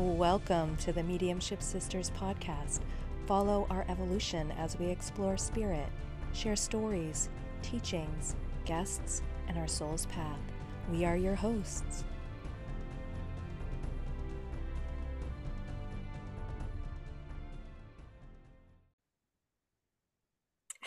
[0.00, 2.82] Welcome to the Mediumship Sisters podcast.
[3.26, 5.88] Follow our evolution as we explore spirit,
[6.32, 7.28] share stories,
[7.62, 10.38] teachings, guests, and our soul's path.
[10.92, 12.04] We are your hosts.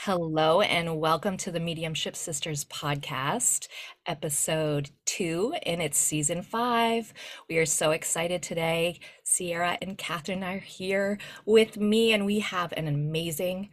[0.05, 3.67] Hello, and welcome to the Mediumship Sisters podcast,
[4.07, 7.13] episode two, in it's season five.
[7.47, 8.99] We are so excited today.
[9.23, 13.69] Ciarra and Cathryn are here with me, and we have an amazing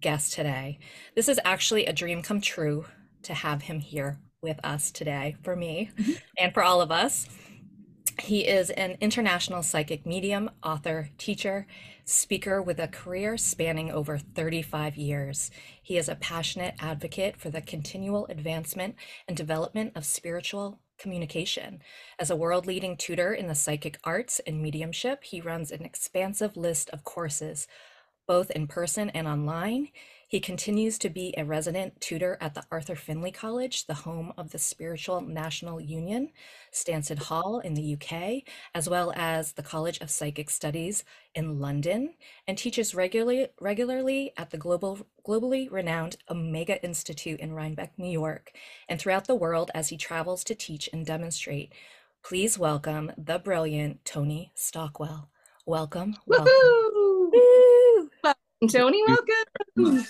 [0.00, 0.78] guest today.
[1.16, 2.84] This is actually a dream come true
[3.24, 6.12] to have him here with us today for me mm-hmm.
[6.38, 7.26] and for all of us.
[8.18, 11.66] He is an international psychic medium, author, teacher,
[12.04, 15.50] speaker with a career spanning over 35 years.
[15.82, 21.80] He is a passionate advocate for the continual advancement and development of spiritual communication.
[22.18, 26.56] As a world leading tutor in the psychic arts and mediumship, he runs an expansive
[26.56, 27.66] list of courses,
[28.26, 29.88] both in person and online.
[30.32, 34.50] He continues to be a resident tutor at the Arthur Findlay College, the home of
[34.50, 36.30] the Spiritual National Union,
[36.72, 38.42] Stansted Hall in the UK,
[38.74, 42.14] as well as the College of Psychic Studies in London,
[42.48, 48.52] and teaches regularly, regularly at the global, globally renowned Omega Institute in Rhinebeck, New York,
[48.88, 51.74] and throughout the world as he travels to teach and demonstrate.
[52.24, 55.28] Please welcome the brilliant Tony Stockwell.
[55.66, 56.16] Welcome.
[56.26, 57.01] welcome.
[58.68, 60.04] Tony, welcome.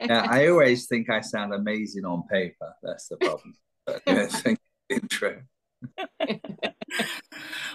[0.00, 2.74] yeah, I always think I sound amazing on paper.
[2.82, 3.54] That's the problem.
[3.86, 5.42] But yeah, thank you, intro.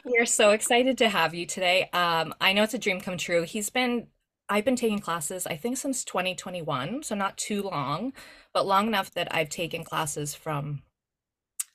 [0.06, 1.90] We're so excited to have you today.
[1.94, 3.44] Um, I know it's a dream come true.
[3.44, 4.08] He's been,
[4.48, 8.14] I've been taking classes, I think since 2021, so not too long,
[8.54, 10.82] but long enough that I've taken classes from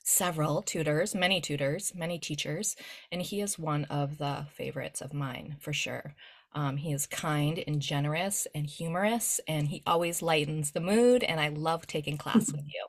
[0.03, 2.75] several tutors, many tutors, many teachers,
[3.11, 6.13] and he is one of the favorites of mine for sure.
[6.55, 11.21] Um, he is kind and generous and humorous, and he always lightens the mood.
[11.21, 12.85] And I love taking class with you.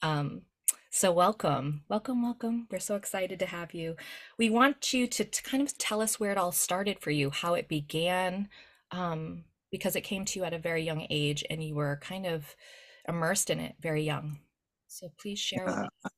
[0.00, 0.42] Um,
[0.90, 2.66] so, welcome, welcome, welcome.
[2.70, 3.96] We're so excited to have you.
[4.38, 7.30] We want you to, to kind of tell us where it all started for you,
[7.30, 8.48] how it began,
[8.90, 12.26] um, because it came to you at a very young age and you were kind
[12.26, 12.56] of
[13.08, 14.40] immersed in it very young.
[14.88, 16.12] So, please share with uh, us.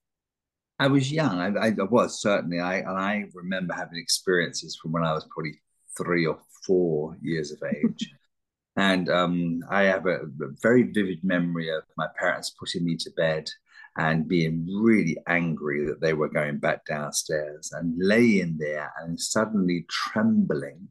[0.80, 1.38] I was young.
[1.38, 2.58] I, I, was certainly.
[2.60, 5.60] I and I remember having experiences from when I was probably
[5.96, 8.12] three or four years of age.
[8.76, 13.10] and um, I have a, a very vivid memory of my parents putting me to
[13.16, 13.48] bed
[13.96, 19.86] and being really angry that they were going back downstairs and laying there and suddenly
[19.88, 20.88] trembling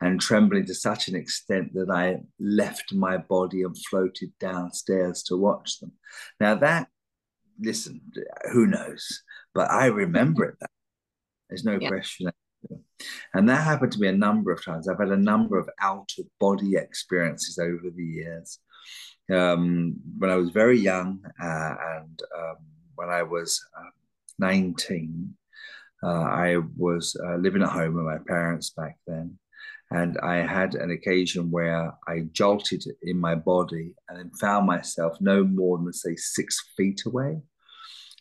[0.00, 5.36] and trembling to such an extent that I left my body and floated downstairs to
[5.36, 5.92] watch them.
[6.38, 6.88] Now, that,
[7.58, 8.00] listen,
[8.52, 9.22] who knows?
[9.54, 10.56] But I remember it.
[10.60, 10.70] That.
[11.48, 11.88] There's no yeah.
[11.88, 12.30] question
[13.34, 14.88] and that happened to me a number of times.
[14.88, 18.58] I've had a number of out of body experiences over the years.
[19.32, 22.56] Um, when I was very young uh, and um,
[22.94, 23.90] when I was uh,
[24.38, 25.34] 19,
[26.02, 29.38] uh, I was uh, living at home with my parents back then.
[29.90, 35.16] And I had an occasion where I jolted in my body and then found myself
[35.20, 37.40] no more than, say, six feet away.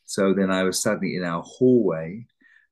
[0.06, 2.28] So then I was suddenly in our hallway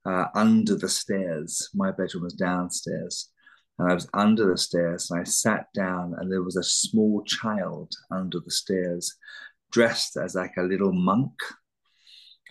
[0.05, 1.69] uh, under the stairs.
[1.73, 3.29] My bedroom was downstairs.
[3.79, 7.23] And I was under the stairs and I sat down, and there was a small
[7.23, 9.15] child under the stairs
[9.71, 11.33] dressed as like a little monk.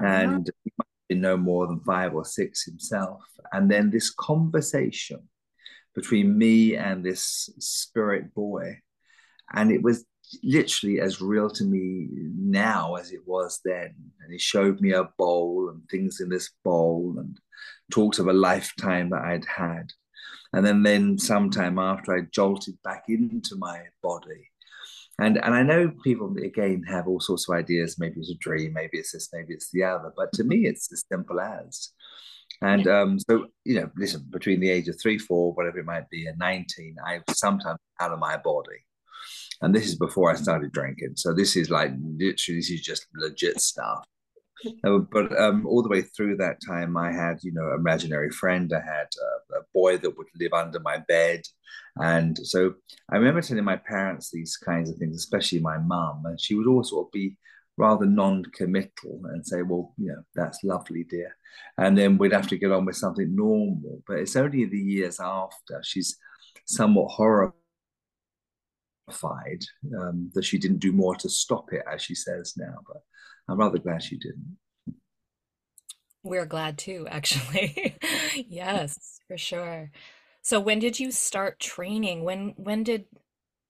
[0.01, 0.09] Uh-huh.
[0.09, 3.23] And he might be no more than five or six himself.
[3.53, 5.29] And then this conversation
[5.95, 8.79] between me and this spirit boy.
[9.53, 10.05] And it was
[10.43, 13.95] literally as real to me now as it was then.
[14.21, 17.39] And he showed me a bowl and things in this bowl and
[17.91, 19.93] talked of a lifetime that I'd had.
[20.53, 24.51] And then, then sometime after I jolted back into my body.
[25.19, 27.99] And, and I know people again have all sorts of ideas.
[27.99, 30.13] Maybe it's a dream, maybe it's this, maybe it's the other.
[30.17, 31.93] But to me, it's as simple as.
[32.61, 36.09] And um, so, you know, listen, between the age of three, four, whatever it might
[36.11, 38.85] be, and 19, I sometimes out of my body.
[39.63, 41.13] And this is before I started drinking.
[41.17, 44.05] So this is like literally, this is just legit stuff.
[44.85, 48.73] Uh, but um, all the way through that time, I had, you know, imaginary friend.
[48.73, 51.41] I had a, a boy that would live under my bed.
[51.97, 52.75] And so
[53.11, 56.69] I remember telling my parents these kinds of things, especially my mum, and she would
[56.69, 57.37] also be
[57.77, 61.35] rather non-committal and say, well, you know, that's lovely, dear.
[61.77, 64.03] And then we'd have to get on with something normal.
[64.07, 66.17] But it's only the years after she's
[66.67, 67.62] somewhat horrified
[69.09, 72.75] um, that she didn't do more to stop it, as she says now.
[72.87, 73.03] But
[73.49, 74.57] I'm rather glad she didn't.
[76.23, 77.97] We're glad too, actually.
[78.49, 79.91] Yes, for sure.
[80.43, 82.25] So when did you start training?
[82.25, 83.05] When when did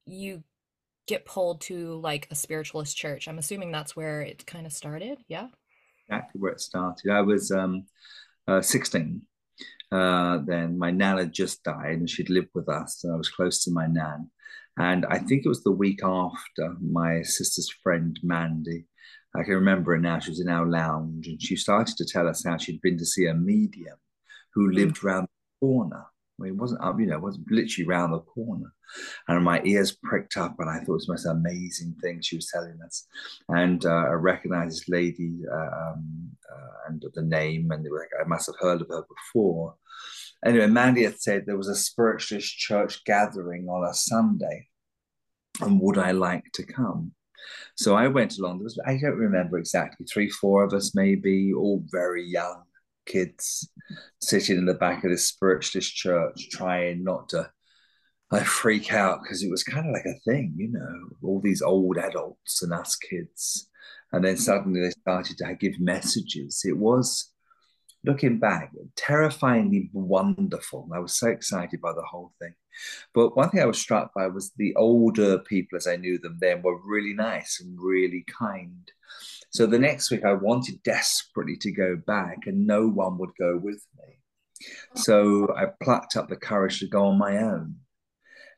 [0.06, 0.42] you
[1.06, 3.28] get pulled to like a spiritualist church?
[3.28, 5.18] I'm assuming that's where it kind of started.
[5.28, 5.48] Yeah.
[6.08, 7.10] Exactly where it started.
[7.10, 7.84] I was um,
[8.46, 9.22] uh, 16.
[9.90, 13.28] Uh, then my nan had just died and she'd lived with us, and I was
[13.28, 14.30] close to my nan.
[14.78, 18.86] And I think it was the week after my sister's friend Mandy.
[19.34, 20.18] I can remember her now.
[20.18, 23.06] She was in our lounge and she started to tell us how she'd been to
[23.06, 23.98] see a medium
[24.54, 24.74] who Mm.
[24.74, 26.06] lived round the corner.
[26.42, 28.72] Mean, it wasn't up, you know, it was literally round the corner.
[29.28, 32.36] And my ears pricked up, and I thought it was the most amazing thing she
[32.36, 33.06] was telling us.
[33.48, 38.28] And uh, I recognized this lady uh, um, uh, and the name, and like, I
[38.28, 39.76] must have heard of her before.
[40.44, 44.68] Anyway, Mandy had said there was a spiritualist church gathering on a Sunday,
[45.60, 47.12] and would I like to come?
[47.76, 48.58] So I went along.
[48.58, 52.64] There was, I don't remember exactly, three, four of us, maybe, all very young
[53.06, 53.68] kids
[54.20, 57.50] sitting in the back of this spiritualist church, trying not to
[58.30, 61.62] like freak out because it was kind of like a thing, you know, all these
[61.62, 63.68] old adults and us kids.
[64.12, 64.40] And then mm.
[64.40, 66.62] suddenly they started to give messages.
[66.64, 67.32] It was,
[68.04, 70.88] looking back, terrifyingly wonderful.
[70.92, 72.54] I was so excited by the whole thing.
[73.14, 76.38] But one thing I was struck by was the older people, as I knew them
[76.40, 78.90] then, were really nice and really kind.
[79.52, 83.58] So the next week, I wanted desperately to go back, and no one would go
[83.62, 84.18] with me.
[84.96, 87.76] So I plucked up the courage to go on my own.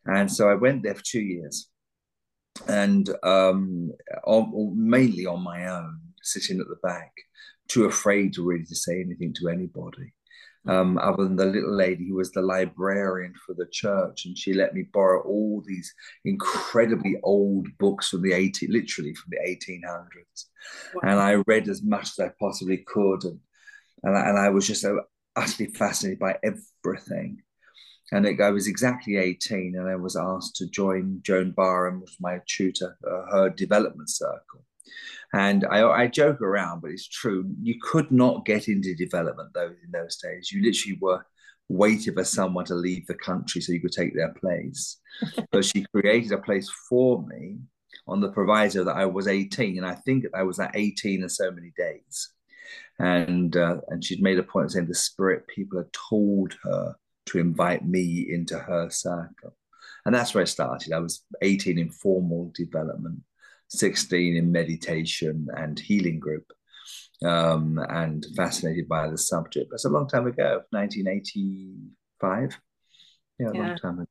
[0.06, 1.68] And so I went there for two years
[2.68, 3.90] and um,
[4.24, 7.12] on, mainly on my own, sitting at the back,
[7.68, 10.12] too afraid to really to say anything to anybody.
[10.66, 14.54] Um, other than the little lady who was the librarian for the church, and she
[14.54, 15.92] let me borrow all these
[16.24, 20.44] incredibly old books from the 18, literally from the 1800s,
[21.02, 23.40] and I read as much as I possibly could, and
[24.04, 25.00] and I, and I was just so
[25.34, 27.42] utterly fascinated by everything.
[28.12, 32.16] And it, I was exactly 18, and I was asked to join Joan Barham, was
[32.20, 34.64] my tutor, uh, her development circle.
[35.34, 37.44] And I, I joke around, but it's true.
[37.60, 40.52] You could not get into development though in those days.
[40.52, 41.26] You literally were
[41.68, 45.00] waiting for someone to leave the country so you could take their place.
[45.50, 47.58] but she created a place for me
[48.06, 51.32] on the proviso that I was 18, and I think I was at 18 and
[51.32, 52.30] so many days.
[53.00, 56.94] And uh, and she'd made a point of saying the spirit people had told her
[57.26, 59.56] to invite me into her circle,
[60.06, 60.92] and that's where I started.
[60.92, 63.20] I was 18 in formal development,
[63.68, 66.44] 16 in meditation and healing group,
[67.24, 69.68] um, and fascinated by the subject.
[69.70, 72.60] That's a long time ago, 1985.
[73.38, 73.60] Yeah, a Yeah.
[73.60, 74.08] long time ago.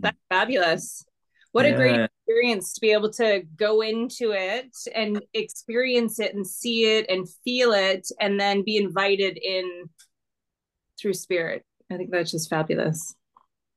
[0.00, 1.04] That's fabulous.
[1.52, 6.46] What a great experience to be able to go into it and experience it and
[6.46, 9.88] see it and feel it and then be invited in
[11.00, 11.64] through spirit.
[11.90, 13.14] I think that's just fabulous.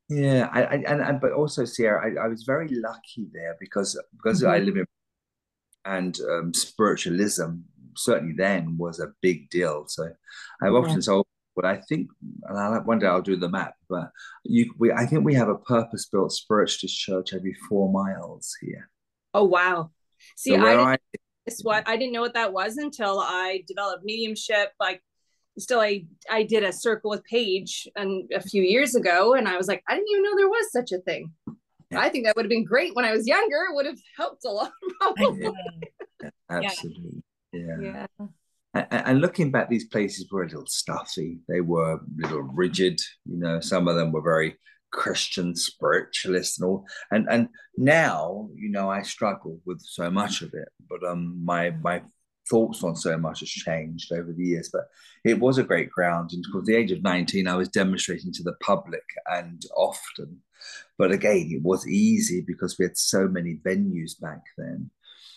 [0.09, 4.00] Yeah, I, I and, and but also Ciarra, I, I was very lucky there because
[4.17, 4.59] because I Mhm.
[4.59, 4.85] live in
[5.85, 7.57] and um, spiritualism
[7.95, 9.85] certainly then was a big deal.
[9.88, 10.11] So
[10.61, 10.73] I've Yeah.
[10.73, 11.25] often told,
[11.56, 12.09] but I think,
[12.47, 13.75] and I'll one day I'll do the map.
[13.89, 14.11] But
[14.44, 18.89] you, we, I think we have a purpose-built spiritualist church every four miles here.
[19.33, 19.91] Oh wow.
[20.35, 20.97] See, So I I,
[21.45, 24.73] this what I didn't know what that was until I developed mediumship.
[24.79, 25.03] Like
[25.61, 29.57] still I I did a circle with Paige and a few years ago and I
[29.57, 31.31] was like, I didn't even know there was such a thing.
[31.92, 31.99] Yeah.
[31.99, 33.66] I think that would have been great when I was younger.
[33.69, 34.71] It would have helped a lot.
[34.99, 35.51] Probably.
[36.21, 37.78] yeah, absolutely, yeah.
[37.81, 38.06] Yeah.
[38.75, 41.39] And, and looking back, these places were a little stuffy.
[41.47, 43.01] They were a little rigid.
[43.25, 44.56] You know, some of them were very
[44.92, 46.85] Christian, spiritualist, and all.
[47.11, 50.69] And and now, you know, I struggle with so much of it.
[50.87, 52.04] But um, my my
[52.49, 54.69] thoughts on so much has changed over the years.
[54.71, 54.87] But
[55.23, 56.31] it was a great ground.
[56.33, 60.39] And at the age of nineteen, I was demonstrating to the public and often.
[60.97, 64.91] But again, it was easy because we had so many venues back then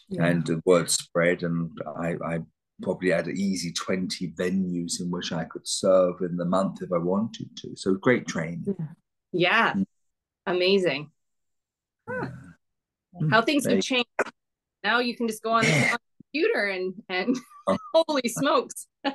[0.09, 0.27] Yeah.
[0.27, 2.41] and the word spread and I, I
[2.83, 6.99] probably had easy 20 venues in which I could serve in the month if I
[6.99, 7.77] wanted to.
[7.77, 8.77] So great training.
[9.33, 9.75] Yeah.
[9.75, 9.87] Mm.
[10.47, 11.11] Amazing.
[12.11, 12.29] Yeah.
[13.31, 14.09] How things have changed.
[14.83, 15.97] Now you can just go on Yeah.
[16.35, 17.37] on the computer and and
[17.69, 17.77] Oh.
[17.95, 18.87] holy smokes.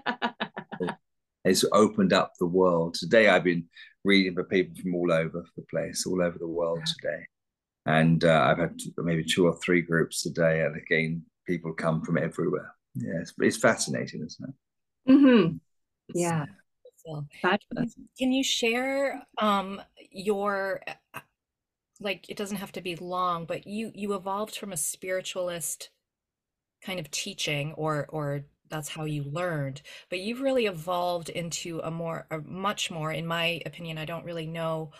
[1.45, 2.95] It's opened up the world.
[2.95, 3.69] Today I've been
[4.03, 7.23] reading for people from all over the place, all over the world today.
[7.85, 10.63] And uh, I've had maybe two or three groups today.
[10.65, 12.75] And again, people come from everywhere.
[12.95, 14.49] Yeah, it's, it's fascinating, isn't
[15.07, 15.09] it?
[15.09, 15.55] mm-hmm.
[16.13, 16.47] Yeah.
[16.97, 17.95] So, Fabulous.
[18.19, 19.81] can you share um
[20.11, 20.81] your
[21.13, 21.19] uh,
[22.01, 25.91] like it doesn't have to be long, but you you evolved from a spiritualist
[26.81, 31.91] kind of teaching or or that's how you learned but you've really evolved into a
[31.91, 34.91] more a much more in my opinion i don't really know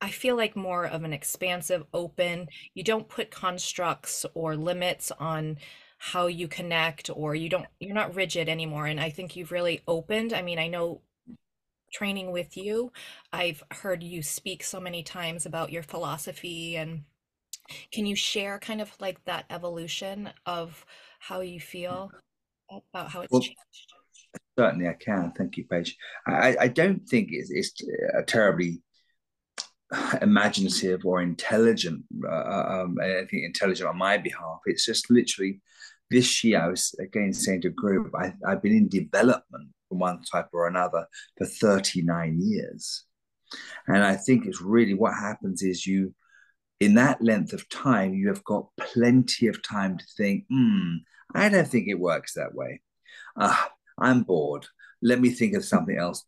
[0.00, 5.56] i feel like more of an expansive open you don't put constructs or limits on
[5.98, 9.82] how you connect or you don't you're not rigid anymore and i think you've really
[9.86, 11.00] opened i mean i know
[11.92, 12.92] training with you
[13.32, 17.04] i've heard you speak so many times about your philosophy and
[17.92, 20.84] can you share kind of like that evolution of
[21.18, 22.10] how you feel
[22.70, 23.92] about how it's well, changed?
[24.58, 25.32] Certainly, I can.
[25.36, 25.96] Thank you, Paige.
[26.26, 27.72] I, I don't think it's, it's
[28.16, 28.82] a terribly
[30.22, 34.60] imaginative or intelligent, uh, uh um, anything intelligent on my behalf.
[34.66, 35.60] It's just literally
[36.10, 39.98] this year, I was again saying to a group, I, I've been in development from
[39.98, 41.06] one type or another
[41.36, 43.04] for 39 years.
[43.86, 46.14] And I think it's really what happens is you,
[46.80, 50.96] in that length of time, you have got plenty of time to think, hmm,
[51.34, 52.80] I don't think it works that way.
[53.34, 53.56] Uh,
[53.98, 54.66] I'm bored.
[55.02, 56.24] Let me think of something else.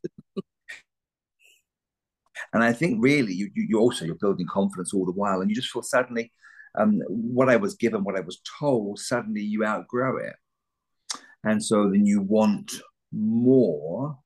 [2.52, 5.50] and I think really you, you, you also you're building confidence all the while, and
[5.50, 6.32] you just feel suddenly
[6.78, 10.34] um, what I was given, what I was told, suddenly you outgrow it,
[11.44, 12.72] and so then you want
[13.12, 14.18] more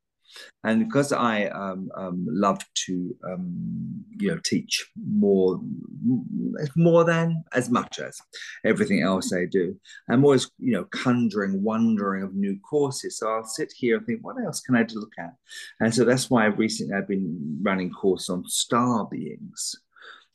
[0.64, 5.60] and because I um, um, love to um, you know teach more
[6.76, 8.16] more than as much as
[8.64, 13.18] everything else I do, I'm always you know conjuring, wondering of new courses.
[13.18, 15.34] So I'll sit here and think, what else can I look at?
[15.80, 19.74] And so that's why recently I've been running course on star beings.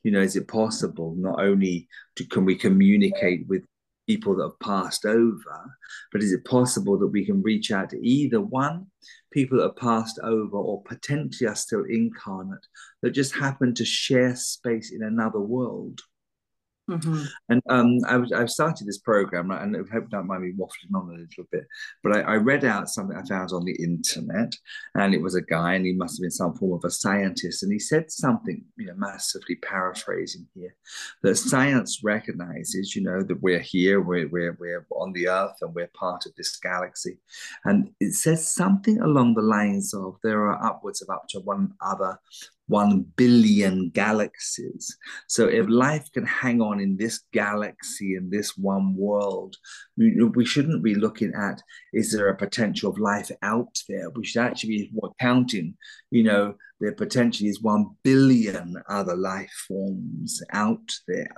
[0.04, 3.64] You know, is it possible not only to can we communicate with
[4.08, 5.76] people that have passed over,
[6.12, 8.88] but is it possible that we can reach out to either one,
[9.32, 12.66] people that have passed over, or potentially are still incarnate
[13.02, 16.02] that just happen to share space in another world?
[16.90, 17.24] Mm-hmm.
[17.50, 20.96] And um, I was, I've started this program, and I hope don't mind me waffling
[20.96, 21.68] on a little bit,
[22.02, 24.54] but I, I, read out something I found on the internet,
[24.96, 27.64] and it was a guy, and he must have been some form of a scientist,
[27.64, 30.76] and he said something, you know, massively paraphrasing here,
[31.24, 35.76] that science recognizes, you know, that we're here, we're, we're, we're on the earth, and
[35.76, 37.18] we're part of this galaxy.
[37.66, 41.74] And it says something along the lines of there are upwards of up to one
[41.82, 42.18] other
[42.68, 44.98] 1 billion galaxies.
[45.28, 49.56] So if life can hang on in this galaxy, in this one world,
[49.98, 51.62] we, shouldn't be looking at
[51.94, 54.10] is there a potential of life out there?
[54.12, 55.76] We should actually be counting,
[56.12, 61.36] you know, there potentially is 1 billion other life forms out there.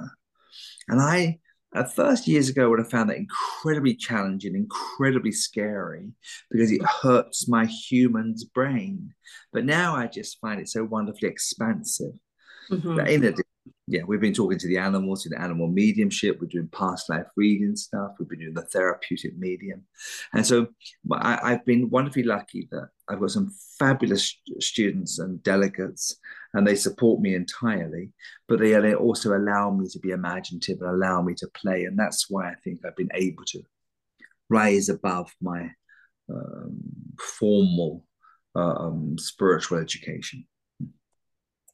[0.88, 1.40] And I
[1.76, 6.12] at first, years ago, I would have found that incredibly challenging, incredibly scary
[6.50, 9.14] because it hurts my human's brain.
[9.54, 12.14] But now I just find it so wonderfully expansive.
[12.72, 13.00] Mm-hmm.
[13.02, 13.44] In addition,
[13.90, 16.40] yeah, we've been talking to the animals in animal mediumship.
[16.40, 18.12] We're doing past life reading stuff.
[18.20, 19.82] We've been doing the therapeutic medium.
[20.32, 20.68] And so
[21.12, 26.16] I, have been wonderfully lucky that I've got some fabulous students and delegates,
[26.54, 28.12] and they support me entirely.
[28.48, 31.86] But they, they also allow me to be imaginative and allow me to play.
[31.86, 33.64] And that's why I think I've been able to
[34.52, 35.72] rise above my
[36.32, 36.80] um,
[37.20, 38.06] formal
[38.56, 40.46] uh, um, spiritual education.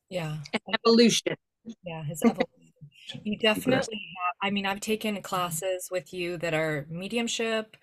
[0.10, 0.38] Yeah.
[0.74, 1.36] Evolution.
[1.84, 2.46] Yeah, his evolution.
[3.24, 4.36] You definitely have.
[4.42, 7.78] I mean, I've taken classes with you that are mediumship,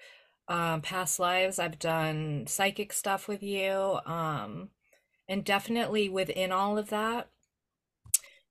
[0.49, 1.59] um, past lives.
[1.59, 3.99] I've done psychic stuff with you.
[4.07, 4.71] Um,
[5.29, 7.31] and definitely within all of that,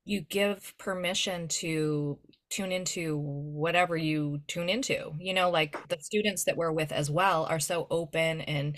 [0.06, 2.18] you give permission to
[2.50, 5.14] tune into whatever you tune into.
[5.20, 8.78] You know, like the students that we're with as well are so open and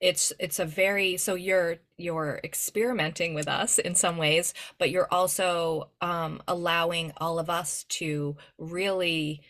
[0.00, 5.12] it's it's a very so you're you're experimenting with us in some ways but you're
[5.12, 9.42] also um, allowing all of us to really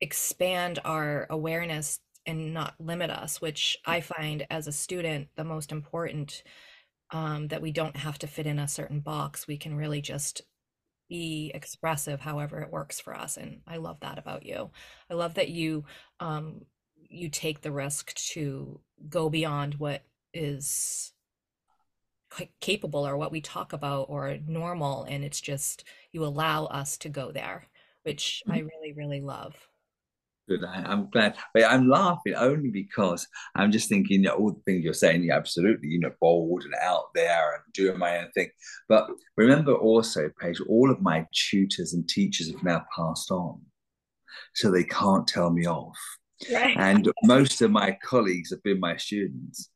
[0.00, 5.72] expand our awareness and not limit us which i find as a student the most
[5.72, 6.42] important
[7.12, 9.46] um, that we don't have to fit in a certain box.
[9.46, 10.42] We can really just
[11.08, 14.70] be expressive however it works for us and i love that about you.
[15.10, 15.84] I love that you
[16.20, 16.62] um,
[17.10, 20.02] you take the risk to go beyond what
[20.32, 21.12] is
[22.60, 27.08] capable or what we talk about or normal and it's just you allow us to
[27.08, 27.66] go there
[28.04, 28.68] which i mm-hmm.
[28.68, 29.54] really really love.
[30.48, 30.64] Good.
[30.64, 31.36] I, am glad.
[31.52, 33.26] But i'm laughing only because
[33.56, 36.62] i'm just thinking you know, all the things you're saying yeah, absolutely you know bold
[36.62, 38.50] and out there and doing my own thing.
[38.88, 43.60] But remember also Paige all of my tutors and teachers have now passed on
[44.54, 45.98] so they can't tell me off
[46.52, 46.76] Right.
[46.76, 49.70] And most of my colleagues have been my students.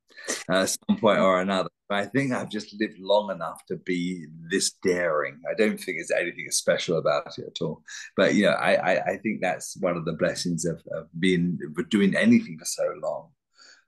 [0.49, 1.69] at some point or another.
[1.89, 5.41] But I think I've just lived long enough to be this daring.
[5.51, 7.83] I don't think there's anything special about it at all.
[8.17, 11.59] But you know, I I, I think that's one of the blessings of, of being
[11.91, 13.29] doing anything for so long.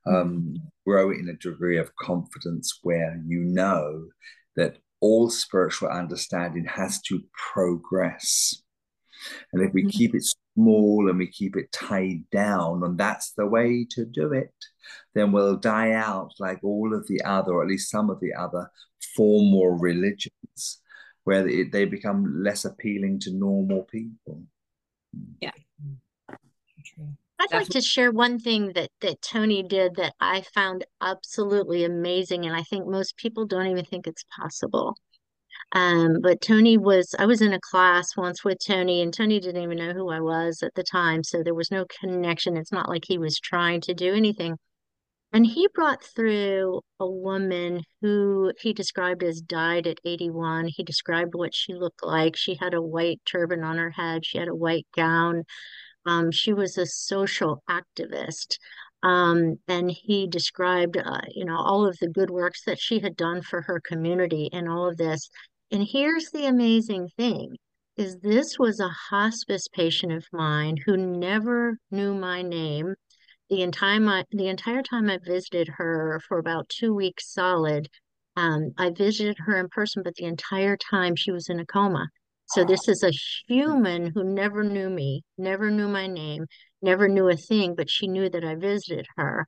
[0.06, 0.56] Um,
[0.86, 4.06] grow in a degree of confidence where you know
[4.54, 8.62] that all spiritual understanding has to progress.
[9.52, 9.90] And if we mm-hmm.
[9.90, 10.24] keep it
[10.56, 14.52] small and we keep it tied down, and that's the way to do it,
[15.14, 18.34] then we'll die out like all of the other, or at least some of the
[18.34, 18.70] other
[19.14, 20.80] formal religions,
[21.24, 24.42] where they become less appealing to normal people.
[25.40, 25.52] Yeah.
[27.38, 32.46] I'd like to share one thing that that Tony did that I found absolutely amazing,
[32.46, 34.96] and I think most people don't even think it's possible.
[35.76, 39.62] Um, but Tony was, I was in a class once with Tony, and Tony didn't
[39.62, 41.22] even know who I was at the time.
[41.22, 42.56] So there was no connection.
[42.56, 44.56] It's not like he was trying to do anything.
[45.34, 50.68] And he brought through a woman who he described as died at 81.
[50.68, 52.36] He described what she looked like.
[52.36, 55.44] She had a white turban on her head, she had a white gown.
[56.06, 58.56] Um, she was a social activist.
[59.02, 63.14] Um, and he described, uh, you know, all of the good works that she had
[63.14, 65.28] done for her community and all of this.
[65.70, 67.56] And here's the amazing thing
[67.96, 72.94] is this was a hospice patient of mine who never knew my name.
[73.48, 77.88] The entire the entire time I visited her for about two weeks solid,
[78.36, 82.08] um, I visited her in person, but the entire time she was in a coma.
[82.48, 83.12] So this is a
[83.48, 86.46] human who never knew me, never knew my name,
[86.80, 89.46] never knew a thing, but she knew that I visited her.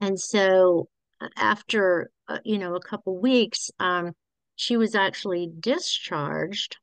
[0.00, 0.88] And so
[1.20, 4.12] uh, after, uh, you know, a couple weeks, um,
[4.56, 6.76] she was actually discharged,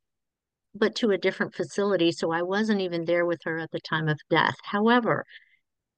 [0.75, 2.11] but to a different facility.
[2.11, 4.55] So I wasn't even there with her at the time of death.
[4.63, 5.25] However,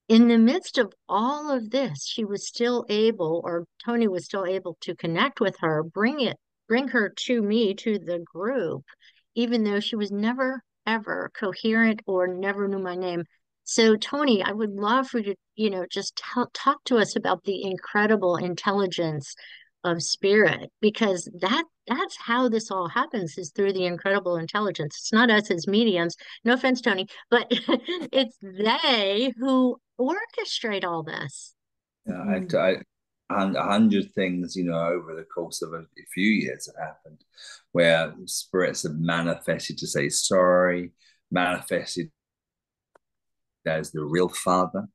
[0.07, 4.45] in the midst of all of this, she was still able, or Tony was still
[4.45, 8.83] able to connect with her, bring it, bring her to me, to the group,
[9.35, 13.23] even though she was never, ever coherent or never knew my name.
[13.63, 17.15] So, Tony, I would love for you to, you know, just tell, talk to us
[17.15, 19.33] about the incredible intelligence
[19.85, 24.97] of spirit because that that's how this all happens is through the incredible intelligence.
[24.99, 26.15] It's not us as mediums.
[26.43, 31.53] No offense tony but it's they who orchestrate all this.
[32.05, 32.75] Yeah I, I,
[33.29, 37.23] a hundred things you know over the course of a, a few years have happened
[37.71, 40.91] where spirits have manifested to say sorry
[41.31, 42.11] manifested
[43.65, 44.85] as the real father.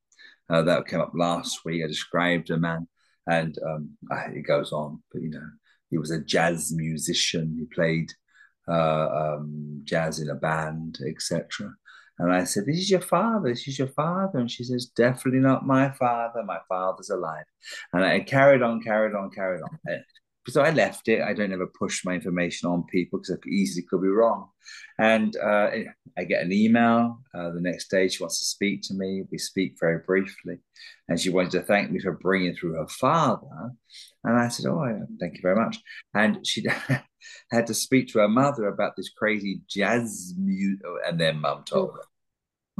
[0.48, 1.82] Uh, that came up last week.
[1.84, 2.88] I described a man
[3.30, 3.90] and um,
[4.34, 5.02] it goes on.
[5.12, 5.48] But you know,
[5.88, 7.56] he was a jazz musician.
[7.58, 8.12] He played
[8.68, 11.72] uh, um, jazz in a band, etc.
[12.18, 13.48] And I said, "This is your father.
[13.48, 16.42] This is your father." And she says, "Definitely not my father.
[16.42, 17.46] My father's alive."
[17.92, 19.78] And I carried on, carried on, carried on
[20.48, 21.20] so I left it.
[21.20, 24.48] I don't ever push my information on people because I easily could be wrong.
[24.98, 25.70] And uh,
[26.18, 28.08] I get an email uh, the next day.
[28.08, 29.24] She wants to speak to me.
[29.30, 30.58] We speak very briefly,
[31.08, 33.72] and she wanted to thank me for bringing through her father.
[34.24, 35.78] And I said, "Oh, thank you very much."
[36.14, 36.64] And she
[37.50, 41.92] had to speak to her mother about this crazy jazz music, and then mum told
[41.92, 42.09] her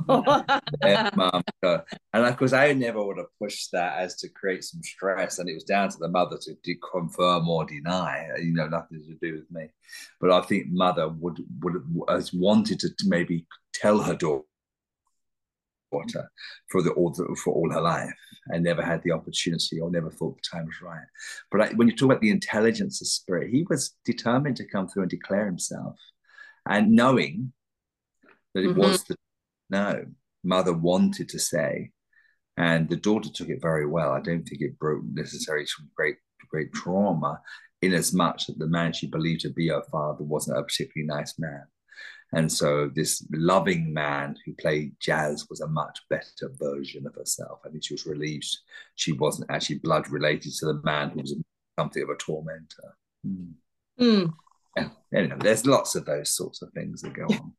[0.07, 1.43] mom.
[1.63, 5.49] and of course, I never would have pushed that as to create some stress, and
[5.49, 8.29] it was down to the mother to de- confirm or deny.
[8.39, 9.69] You know, nothing to do with me.
[10.21, 14.45] But I think mother would would has wanted to maybe tell her daughter
[16.71, 18.15] for the all for all her life
[18.49, 21.07] and never had the opportunity or never thought the time was right.
[21.51, 24.89] But I, when you talk about the intelligence of spirit, he was determined to come
[24.89, 25.97] through and declare himself,
[26.67, 27.53] and knowing
[28.55, 28.81] that it mm-hmm.
[28.81, 29.17] was the
[29.71, 30.05] no,
[30.45, 31.93] mother wanted to say,
[32.57, 34.13] and the daughter took it very well.
[34.13, 36.17] I don't think it broke necessarily some great
[36.51, 37.41] great trauma,
[37.83, 41.07] in as much that the man she believed to be her father wasn't a particularly
[41.07, 41.63] nice man.
[42.33, 47.61] And so this loving man who played jazz was a much better version of herself.
[47.65, 48.47] I think she was relieved
[48.95, 51.35] she wasn't actually blood related to the man who was
[51.79, 52.97] something of a tormentor.
[53.27, 53.53] Mm.
[54.01, 54.33] Mm.
[54.77, 54.89] Yeah.
[55.13, 57.53] Anyway, there's lots of those sorts of things that go on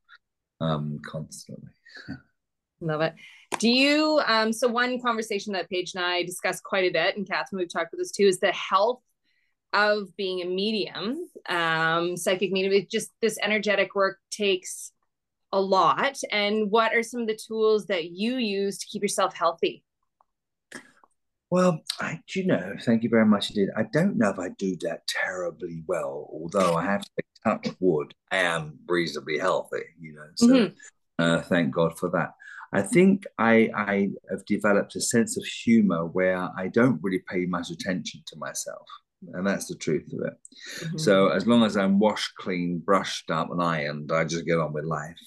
[0.61, 1.69] um, constantly.
[2.79, 3.13] Love it.
[3.59, 7.27] Do you um so one conversation that Paige and I discussed quite a bit, and
[7.27, 9.01] Cathryn, we've talked about this too, is the health
[9.73, 12.73] of being a medium, um, psychic medium.
[12.73, 14.91] It just this energetic work takes
[15.51, 16.17] a lot.
[16.31, 19.83] And what are some of the tools that you use to keep yourself healthy?
[21.49, 23.69] Well, I do you know, thank you very much indeed.
[23.75, 28.13] I don't know if I do that terribly well, although I have to touch wood,
[28.31, 30.27] I am reasonably healthy, you know.
[30.35, 30.73] So mm-hmm.
[31.19, 32.31] Uh, thank God for that.
[32.73, 37.45] I think I, I have developed a sense of humor where I don't really pay
[37.45, 38.87] much attention to myself.
[39.33, 40.33] And that's the truth of it.
[40.79, 40.97] Mm-hmm.
[40.97, 44.73] So as long as I'm washed clean, brushed up, and ironed, I just get on
[44.73, 45.19] with life.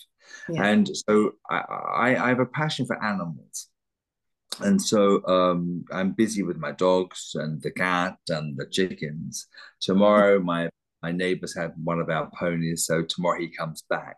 [0.48, 0.64] Yeah.
[0.64, 3.68] And so I, I, I have a passion for animals
[4.61, 9.46] and so um, I'm busy with my dogs and the cat and the chickens.
[9.81, 10.68] Tomorrow, my
[11.05, 14.17] my neighbors had one of our ponies, so tomorrow he comes back.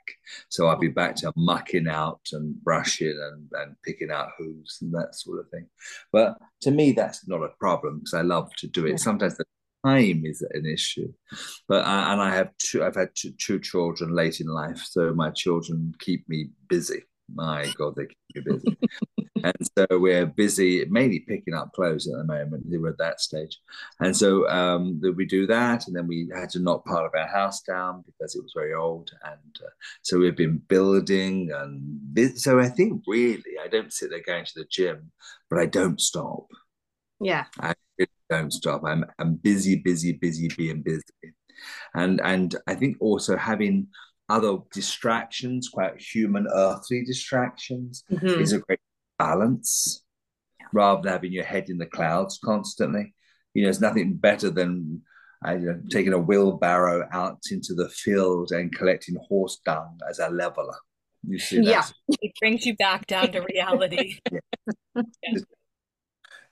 [0.49, 4.93] So I'll be back to mucking out and brushing and, and picking out hooves and
[4.95, 5.67] that sort of thing.
[6.13, 9.01] But to me, that's not a problem because I love to do it.
[9.01, 9.45] Sometimes the
[9.85, 11.13] time is an issue,
[11.67, 12.85] but I, and I have two.
[12.85, 17.03] I've had two, two children late in life, so my children keep me busy.
[17.33, 18.79] My God, they keep me busy.
[19.45, 22.65] and so we're busy mainly picking up clothes at the moment.
[22.67, 23.61] We're at that stage,
[24.01, 27.27] and so um, we do that, and then we had to knock part of our
[27.27, 29.71] house down because it was very old, and uh,
[30.03, 34.53] so we've been building, and so I think really I don't sit there going to
[34.57, 35.11] the gym,
[35.51, 36.47] but I don't stop.
[37.21, 38.83] Yeah, I really don't stop.
[38.85, 41.35] I'm I'm busy, busy, busy, being busy,
[41.95, 43.89] and and I think also having
[44.29, 48.41] other distractions, quite human, earthly distractions, mm-hmm.
[48.41, 48.81] is a great
[49.19, 50.05] balance
[50.73, 53.15] rather than having your head in the clouds constantly.
[53.55, 55.03] You know, there's nothing better than
[55.47, 60.19] uh, you know, taking a wheelbarrow out into the field and collecting horse dung as
[60.19, 60.77] a leveler.
[61.27, 61.65] You see that?
[61.65, 61.85] Yeah,
[62.21, 64.19] it brings you back down to reality.
[64.33, 65.03] yeah.
[65.35, 65.43] yeah.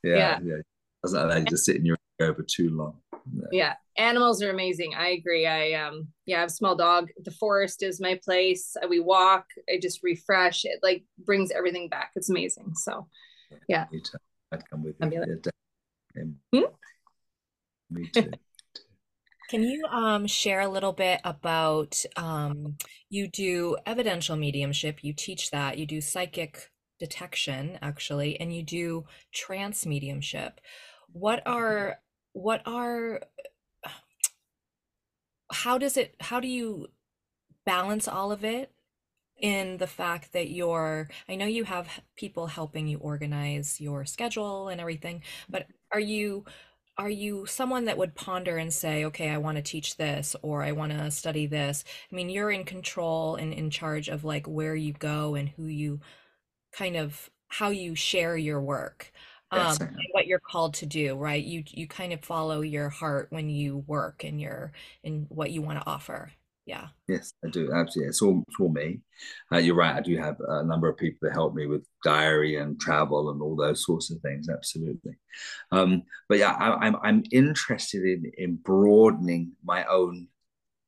[0.02, 0.56] yeah, yeah,
[1.02, 3.00] Doesn't allow you to sit in your over too long.
[3.32, 3.46] Yeah.
[3.52, 3.74] yeah.
[3.96, 4.94] animals are amazing.
[4.96, 5.46] I agree.
[5.46, 7.08] I um yeah, I have a small dog.
[7.24, 8.76] The forest is my place.
[8.88, 9.46] We walk.
[9.68, 10.64] I just refresh.
[10.64, 12.12] It like brings everything back.
[12.16, 12.72] It's amazing.
[12.74, 13.06] So
[13.68, 13.86] yeah.
[13.92, 14.18] Me too.
[14.52, 15.40] I'd come with you.
[16.14, 16.64] Yeah, hmm?
[17.90, 18.30] Me too.
[19.50, 22.76] Can you um, share a little bit about um,
[23.10, 29.04] you do evidential mediumship, you teach that, you do psychic detection actually, and you do
[29.32, 30.60] trance mediumship.
[31.12, 31.98] What are
[32.34, 33.22] what are
[35.50, 36.88] how does it how do you
[37.64, 38.70] balance all of it
[39.38, 44.68] in the fact that you're I know you have people helping you organize your schedule
[44.68, 45.72] and everything, but mm-hmm.
[45.92, 46.44] are you
[46.96, 50.62] are you someone that would ponder and say, okay, I want to teach this or
[50.62, 51.82] I want to study this?
[52.10, 55.66] I mean, you're in control and in charge of like where you go and who
[55.66, 56.00] you
[56.72, 59.12] kind of how you share your work
[59.50, 59.76] um,
[60.12, 61.42] what you're called to do, right?
[61.42, 65.62] You you kind of follow your heart when you work and your in what you
[65.62, 66.32] want to offer.
[66.66, 66.88] Yeah.
[67.08, 67.70] Yes, I do.
[67.72, 68.08] Absolutely.
[68.08, 69.00] It's all for me.
[69.52, 69.96] Uh, you're right.
[69.96, 73.42] I do have a number of people that help me with diary and travel and
[73.42, 74.48] all those sorts of things.
[74.48, 75.12] Absolutely.
[75.72, 80.28] Um, but yeah, I, I'm I'm interested in in broadening my own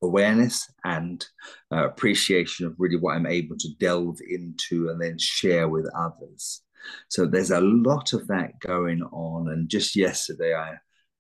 [0.02, 1.26] awareness and
[1.72, 6.62] uh, appreciation of really what I'm able to delve into and then share with others.
[7.08, 9.50] So there's a lot of that going on.
[9.50, 10.74] And just yesterday, I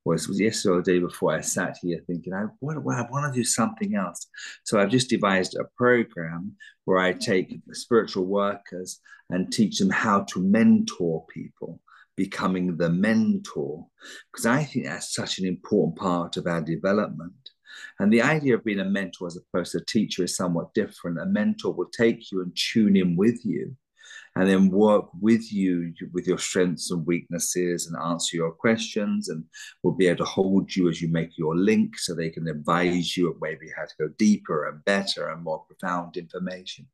[0.04, 3.38] was, was yesterday or the day before, I sat here thinking, I, I want to
[3.38, 4.26] do something else.
[4.64, 6.52] So I've just devised a program
[6.84, 11.80] where I take spiritual workers and teach them how to mentor people
[12.16, 13.86] becoming the mentor,
[14.32, 17.34] because I think that's such an important part of our development.
[17.98, 21.20] And the idea of being a mentor as opposed to a teacher is somewhat different.
[21.20, 23.76] A mentor will take you and tune in with you
[24.36, 29.42] and then work with you with your strengths and weaknesses and answer your questions and
[29.82, 33.16] we'll be able to hold you as you make your link so they can advise
[33.16, 36.86] you of maybe how to go deeper and better and more profound information.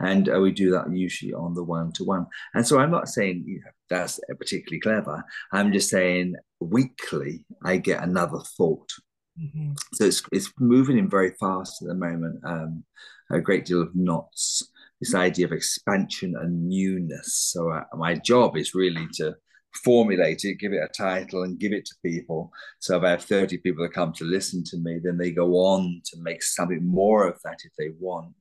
[0.00, 2.26] And uh, we do that usually on the one-to-one.
[2.54, 5.22] And so i'm not saying you know, that's particularly clever.
[5.52, 8.90] I'm just saying weekly i get another thought.
[9.38, 9.74] Mm-hmm.
[9.94, 12.82] so it's, it's moving in very fast at the moment um,
[13.30, 14.68] a great deal of knots
[15.00, 17.34] this idea of expansion and newness.
[17.52, 19.36] So uh, my job is really to
[19.84, 22.50] formulate it, give it a title, and give it to people.
[22.80, 25.54] So if I have 30 people that come to listen to me, then they go
[25.54, 28.34] on to make something more of that if they want.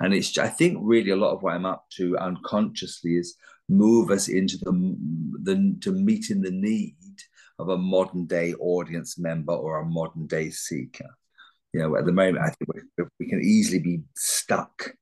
[0.00, 3.36] And it's I think really a lot of what I'm up to unconsciously is
[3.68, 4.96] move us into the,
[5.42, 6.96] the to meeting the need
[7.58, 11.16] of a modern day audience member or a modern day seeker.
[11.72, 14.92] You know, at the moment, I think we, we can easily be stuck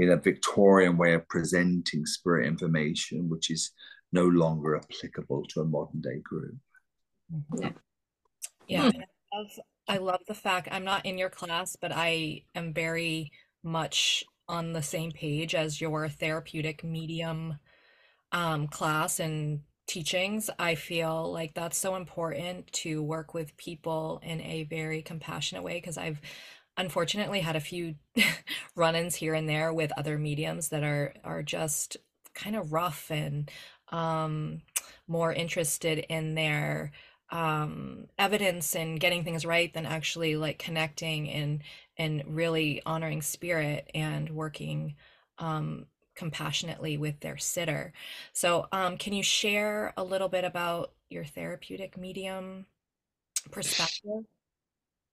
[0.00, 3.72] in a Victorian way of presenting spirit information, which is
[4.12, 6.56] no longer applicable to a modern day group.
[7.30, 7.68] Mm-hmm.
[8.66, 9.00] Yeah, hmm.
[9.00, 9.58] I, love,
[9.88, 13.30] I love the fact I'm not in your class, but I am very
[13.62, 17.58] much on the same page as your therapeutic medium
[18.32, 20.48] um, class and teachings.
[20.58, 25.74] I feel like that's so important to work with people in a very compassionate way
[25.74, 26.22] because I've
[26.80, 27.94] unfortunately had a few
[28.76, 31.96] run-ins here and there with other mediums that are are just
[32.34, 33.50] kind of rough and
[33.92, 34.62] um,
[35.08, 36.92] more interested in their
[37.30, 41.62] um, evidence and getting things right than actually like connecting and
[41.96, 44.96] and really honoring spirit and working
[45.38, 47.92] um, compassionately with their sitter.
[48.32, 52.66] So, um, can you share a little bit about your therapeutic medium
[53.50, 54.24] perspective?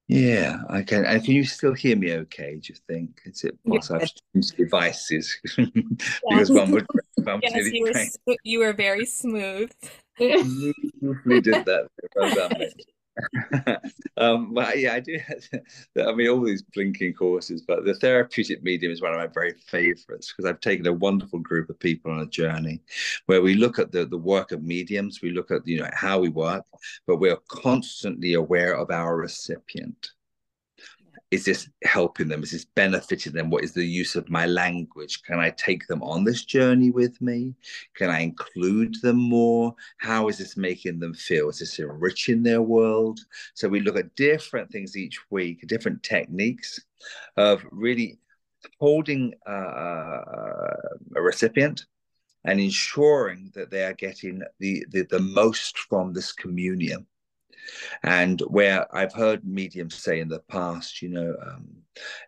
[0.07, 1.03] Yeah, I can.
[1.05, 3.19] And can you still hear me okay, do you think?
[3.25, 4.13] Is it possible yes.
[4.13, 5.37] to use devices?
[5.57, 6.85] because one would
[7.43, 7.83] yes, you
[8.25, 9.71] were, you were very smooth.
[10.19, 11.89] we did that.
[14.17, 15.19] um, but yeah, I do.
[16.01, 19.53] I mean, all these blinking courses, but the therapeutic medium is one of my very
[19.67, 22.81] favorites because I've taken a wonderful group of people on a journey
[23.25, 26.19] where we look at the, the work of mediums, we look at you know how
[26.19, 26.65] we work,
[27.05, 30.11] but we're constantly aware of our recipient
[31.29, 32.41] is this helping them?
[32.41, 33.49] Is this benefiting them?
[33.49, 35.23] What is the use of my language?
[35.23, 37.53] Can I take them on this journey with me?
[37.95, 39.75] Can I include them more?
[39.97, 41.49] How is this making them feel?
[41.49, 43.19] Is this enriching their world?
[43.55, 46.79] So we look at different things each week, different techniques
[47.35, 48.19] of really
[48.79, 49.51] holding uh,
[51.15, 51.85] a recipient
[52.45, 57.05] and ensuring that they are getting the, the, the most from this communion
[58.03, 61.67] and where I've heard mediums say in the past, you know, um,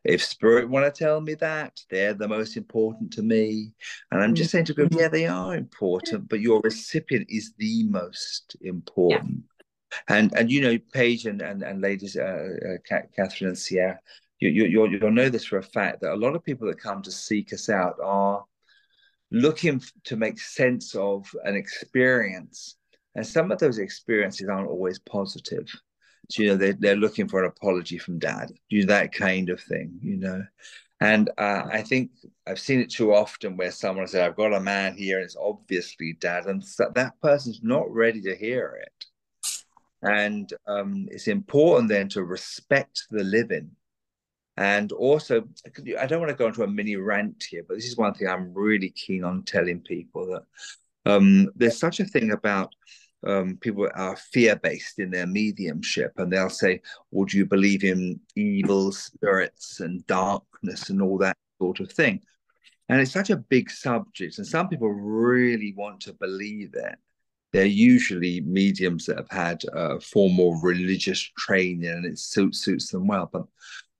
[0.04, 3.72] if spirit want to tell me that, they're the most important to me.
[4.12, 7.84] And I'm just saying to them, yeah, they are important, but your recipient is the
[7.84, 9.44] most important.
[9.44, 9.96] Yeah.
[10.08, 13.98] And and you know, Paige and and, and ladies, uh, uh, Cathryn and Ciarra,
[14.40, 16.80] you, you you'll, you'll know this for a fact that a lot of people that
[16.80, 18.44] come to seek us out are
[19.32, 22.76] looking to make sense of an experience
[23.16, 25.68] and some of those experiences aren't always positive.
[26.30, 29.50] So, you know, they're, they're looking for an apology from dad, you know, that kind
[29.50, 30.44] of thing, you know.
[31.02, 32.12] And uh, I think
[32.46, 35.38] I've seen it too often where someone said, I've got a man here and it's
[35.40, 36.46] obviously dad.
[36.46, 39.06] And so that person's not ready to hear it.
[40.02, 43.72] And um, it's important then to respect the living.
[44.58, 45.48] And also,
[45.98, 48.28] I don't want to go into a mini rant here, but this is one thing
[48.28, 50.44] I'm really keen on telling people that
[51.10, 52.74] um, there's such a thing about
[53.26, 58.20] um, people are fear based in their mediumship, and they'll say, "Would you believe in
[58.36, 62.22] evil spirits and darkness and all that sort of thing?"
[62.88, 66.96] And it's such a big subject, and some people really want to believe it.
[67.52, 69.64] They're usually mediums that have had
[70.02, 73.30] formal religious training, and it suits suits them well.
[73.32, 73.46] But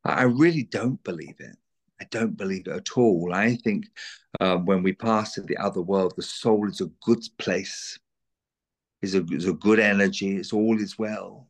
[0.06, 1.58] I really don't believe it.
[2.02, 3.34] I don't believe it at all.
[3.34, 3.88] I think
[4.40, 8.00] uh, when we pass to the other world, the soul is a good place
[9.02, 10.36] is a, is a good energy.
[10.36, 11.48] It's all is well.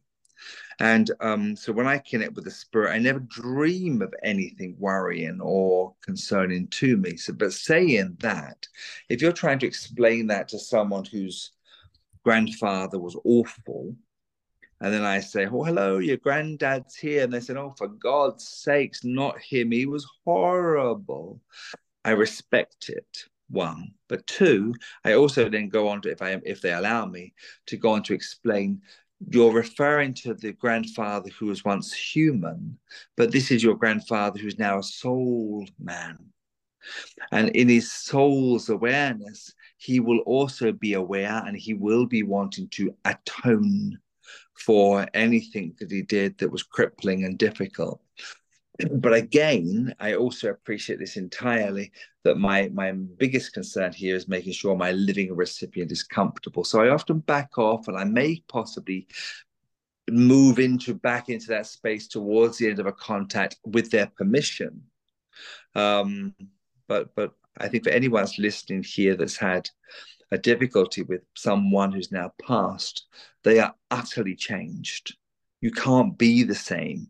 [0.79, 5.39] And um, so when I connect with the spirit, I never dream of anything worrying
[5.41, 7.17] or concerning to me.
[7.17, 8.65] So, but saying that,
[9.09, 11.51] if you're trying to explain that to someone whose
[12.23, 13.93] grandfather was awful,
[14.81, 17.23] and then I say, Oh, hello, your granddad's here.
[17.23, 19.71] And they said, Oh, for God's sakes, not him.
[19.71, 21.41] He was horrible.
[22.05, 24.73] I respect it one but two
[25.05, 27.33] i also then go on to if i if they allow me
[27.65, 28.81] to go on to explain
[29.31, 32.77] you're referring to the grandfather who was once human
[33.17, 36.17] but this is your grandfather who's now a soul man
[37.31, 42.67] and in his soul's awareness he will also be aware and he will be wanting
[42.69, 43.97] to atone
[44.65, 48.01] for anything that he did that was crippling and difficult
[48.91, 51.91] but again, I also appreciate this entirely
[52.23, 56.63] that my my biggest concern here is making sure my living recipient is comfortable.
[56.63, 59.07] So I often back off and I may possibly
[60.09, 64.83] move into back into that space towards the end of a contact with their permission.
[65.75, 66.35] Um,
[66.87, 69.69] but but I think for anyone that's listening here that's had
[70.31, 73.05] a difficulty with someone who's now passed,
[73.43, 75.15] they are utterly changed.
[75.61, 77.07] You can't be the same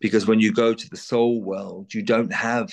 [0.00, 2.72] because when you go to the soul world, you don't have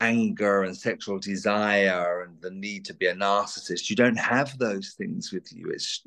[0.00, 3.88] anger and sexual desire and the need to be a narcissist.
[3.88, 5.70] You don't have those things with you.
[5.70, 6.02] It's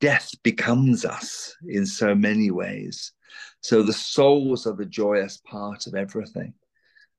[0.00, 3.12] death becomes us in so many ways.
[3.60, 6.52] So the souls are the joyous part of everything.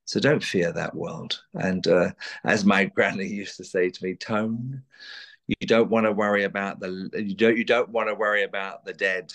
[0.05, 1.41] So don't fear that world.
[1.53, 2.11] And uh,
[2.43, 4.83] as my granny used to say to me, Tone,
[5.47, 8.85] you don't want to worry about the you don't you don't want to worry about
[8.85, 9.33] the dead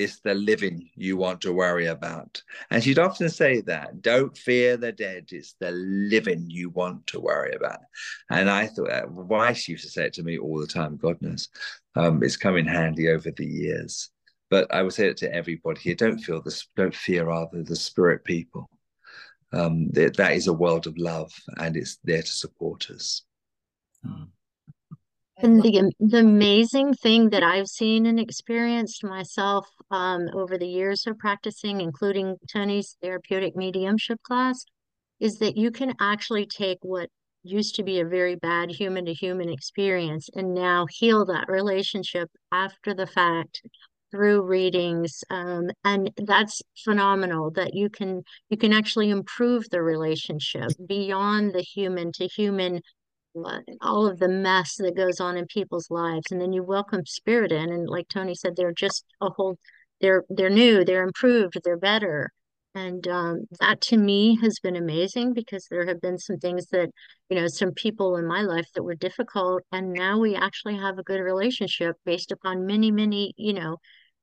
[0.00, 2.42] it's the living you want to worry about.
[2.70, 7.20] And she'd often say that don't fear the dead, it's the living you want to
[7.20, 7.80] worry about.
[8.30, 10.96] And I thought, uh, why she used to say it to me all the time,
[10.96, 11.48] God knows.
[11.96, 14.10] Um, it's come in handy over the years.
[14.48, 17.76] But I would say it to everybody here don't feel this, don't fear rather the
[17.76, 18.68] spirit people.
[19.52, 23.22] Um, that, that is a world of love and it's there to support us.
[24.06, 24.28] Mm.
[25.42, 31.06] And the, the amazing thing that I've seen and experienced myself um, over the years
[31.06, 34.66] of practicing, including Tony's therapeutic mediumship class,
[35.18, 37.08] is that you can actually take what
[37.42, 42.30] used to be a very bad human to human experience and now heal that relationship
[42.52, 43.62] after the fact
[44.10, 50.70] through readings um, and that's phenomenal that you can you can actually improve the relationship
[50.86, 52.80] beyond the human to human
[53.80, 57.52] all of the mess that goes on in people's lives and then you welcome spirit
[57.52, 59.56] in and like tony said they're just a whole
[60.00, 62.30] they're they're new they're improved they're better.
[62.72, 66.90] And um, that to me has been amazing because there have been some things that
[67.28, 70.96] you know some people in my life that were difficult and now we actually have
[70.98, 73.78] a good relationship based upon many many you know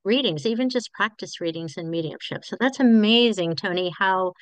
[0.07, 4.33] readings even just practice readings and mediumship so that's amazing tony how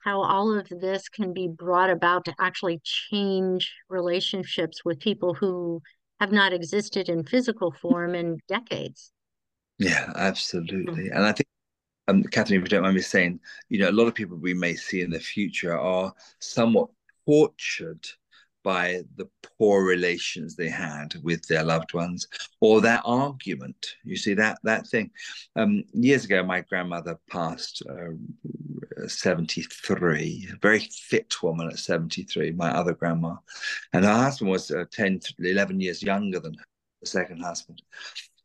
[0.00, 5.82] how all of this can be brought about to actually change relationships with people who
[6.20, 9.12] have not existed in physical form in decades.
[9.78, 11.04] Yeah, absolutely.
[11.04, 11.16] Mm-hmm.
[11.16, 11.48] And I think,
[12.08, 14.54] um, Cathryn, if you don't mind me saying, you know, a lot of people we
[14.54, 16.88] may see in the future are somewhat
[17.26, 18.06] tortured
[18.68, 19.26] by the
[19.56, 22.28] poor relations they had with their loved ones
[22.60, 23.94] or that argument.
[24.04, 25.10] You see that that thing.
[25.56, 28.12] Um, years ago my grandmother passed uh,
[29.06, 33.36] 73 a very fit woman at 73 my other grandma.
[33.94, 36.64] And her husband was uh, 10 11 years younger than her,
[37.00, 37.80] the second husband.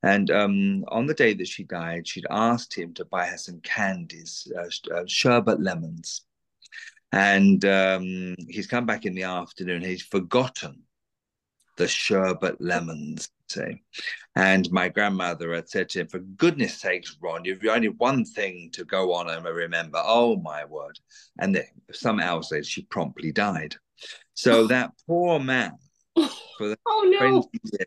[0.04, 3.60] And um, on the day that she died she'd asked him to buy her some
[3.60, 6.22] candies uh, uh sherbet lemons
[7.14, 9.84] and um, he's come back in the afternoon.
[9.84, 10.82] He's forgotten
[11.78, 13.84] the sherbet lemons, say.
[14.36, 18.72] And my grandmother had said to him, For goodness sakes, Ron, you've only one thing
[18.74, 20.02] to go on and remember.
[20.04, 20.98] Oh, my word.
[21.38, 23.76] And then some hours later, she promptly died.
[24.34, 25.74] So that poor man,
[26.16, 27.48] for the oh, no.
[27.54, 27.86] Years,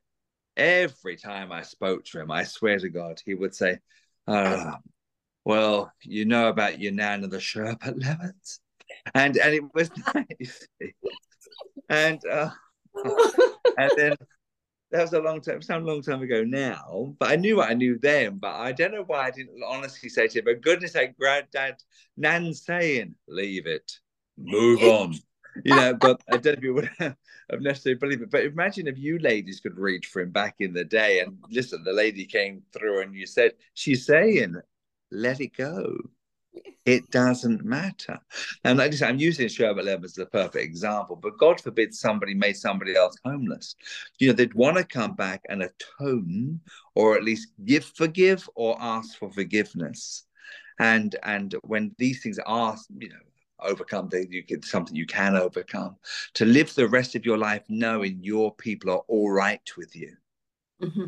[0.56, 3.80] every time I spoke to him, I swear to God, he would say,
[4.28, 4.74] oh,
[5.44, 8.60] Well, you know about your nan and the sherbet lemons?
[9.14, 10.66] And and it was nice.
[11.88, 12.50] and uh,
[13.78, 14.16] and then
[14.92, 17.14] that was a long time, some long time ago now.
[17.18, 18.38] But I knew what I knew then.
[18.38, 21.76] But I don't know why I didn't honestly say to him, "But goodness sake, granddad,
[22.16, 23.92] Nan's saying, leave it,
[24.36, 25.14] move on."
[25.64, 27.16] you know, but I don't know if you would have
[27.60, 28.30] necessarily believed it.
[28.30, 31.82] But imagine if you ladies could reach for him back in the day and listen,
[31.84, 34.56] the lady came through and you said, She's saying,
[35.10, 35.96] let it go.
[36.84, 38.20] It doesn't matter.
[38.64, 42.34] And I said, I'm using Sherbet Lemons as a perfect example, but God forbid somebody
[42.34, 43.74] made somebody else homeless.
[44.18, 46.60] You know, they'd want to come back and atone
[46.94, 50.24] or at least give forgive or ask for forgiveness.
[50.78, 53.16] And and when these things are, you know,
[53.60, 55.96] overcome they you get something you can overcome
[56.34, 60.14] to live the rest of your life knowing your people are all right with you
[60.82, 61.06] mm-hmm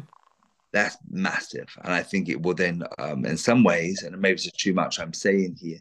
[0.73, 1.69] that's massive.
[1.83, 5.01] And I think it will then, um, in some ways, and maybe it's too much
[5.01, 5.81] I'm saying here,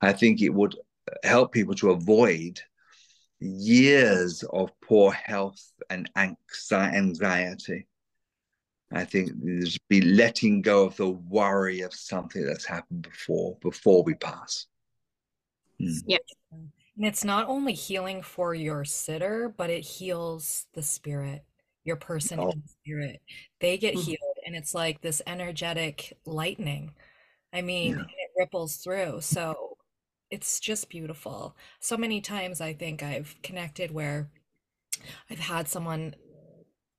[0.00, 0.76] I think it would
[1.24, 2.60] help people to avoid
[3.40, 7.86] years of poor health and anxiety.
[8.92, 14.02] I think there's be letting go of the worry of something that's happened before, before
[14.02, 14.66] we pass.
[15.80, 16.02] Mm.
[16.06, 16.18] Yeah.
[16.50, 21.44] And it's not only healing for your sitter, but it heals the spirit
[21.90, 22.50] your person oh.
[22.50, 23.20] in spirit.
[23.60, 24.02] They get mm-hmm.
[24.02, 26.94] healed, and it's like this energetic lightning.
[27.52, 28.02] I mean, yeah.
[28.04, 29.22] it ripples through.
[29.22, 29.76] So
[30.30, 31.56] it's just beautiful.
[31.80, 34.30] So many times I think I've connected where
[35.28, 36.14] I've had someone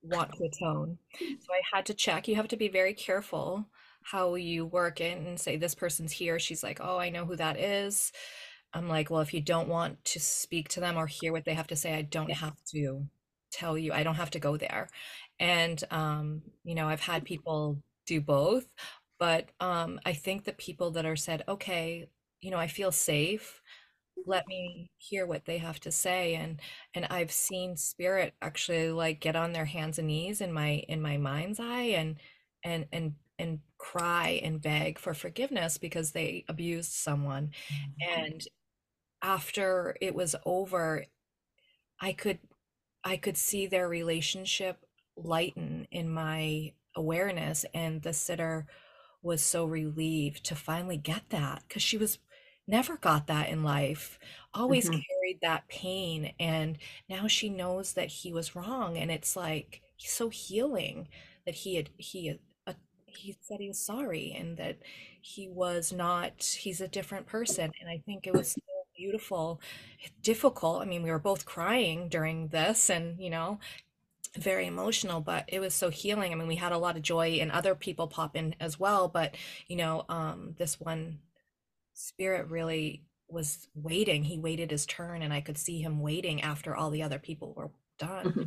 [0.03, 0.97] want to atone.
[1.19, 2.27] So I had to check.
[2.27, 3.69] You have to be very careful
[4.03, 6.39] how you work it and say this person's here.
[6.39, 8.11] She's like, oh, I know who that is.
[8.73, 11.53] I'm like, well, if you don't want to speak to them or hear what they
[11.53, 13.05] have to say, I don't have to
[13.51, 14.89] tell you i don't have to go there.
[15.39, 18.67] And um, you know i've had people do both
[19.19, 22.07] but um, i think the people that are said okay
[22.41, 23.61] you know i feel safe.
[24.27, 26.35] Let me hear what they have to say.
[26.35, 26.59] And
[26.95, 31.01] and i've seen spirit actually like get on their hands and knees in my in
[31.01, 32.17] my mind's eye and
[32.63, 37.51] and and and cry and beg for forgiveness because they abused someone.
[37.73, 38.21] Mm-hmm.
[38.31, 38.41] and
[39.23, 41.05] after it was over
[42.01, 42.39] i could
[43.03, 44.85] I could see their relationship
[45.15, 47.65] lighten in my awareness.
[47.73, 48.67] And the sitter
[49.21, 52.19] was so relieved to finally get that because she was
[52.67, 54.17] never got that in life,
[54.53, 54.99] always mm-hmm.
[54.99, 56.33] carried that pain.
[56.39, 56.77] And
[57.09, 58.97] now she knows that he was wrong.
[58.97, 61.07] And it's like so healing
[61.45, 62.73] that he had, he uh,
[63.05, 64.79] he said he was sorry and that
[65.21, 67.71] he was not, he's a different person.
[67.79, 68.61] And I think it was so
[68.95, 69.61] beautiful,
[70.21, 70.81] difficult.
[70.81, 73.59] I mean, we were both crying during this and, you know,
[74.37, 76.31] very emotional, but it was so healing.
[76.31, 79.07] I mean, we had a lot of joy and other people pop in as well,
[79.07, 79.35] but
[79.67, 81.19] you know, um, this one
[81.93, 84.23] spirit really was waiting.
[84.23, 87.53] He waited his turn and I could see him waiting after all the other people
[87.55, 88.25] were done.
[88.25, 88.43] Mm-hmm.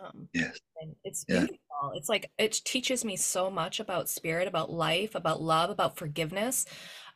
[0.00, 0.28] Come.
[0.32, 0.58] Yes.
[0.80, 1.56] And it's beautiful.
[1.82, 1.90] Yeah.
[1.94, 6.66] It's like it teaches me so much about spirit, about life, about love, about forgiveness.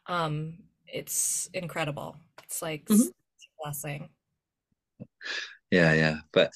[0.07, 2.17] Um, it's incredible.
[2.51, 3.03] It's like mm-hmm.
[3.03, 4.09] a blessing.
[5.71, 6.17] Yeah, yeah.
[6.33, 6.51] But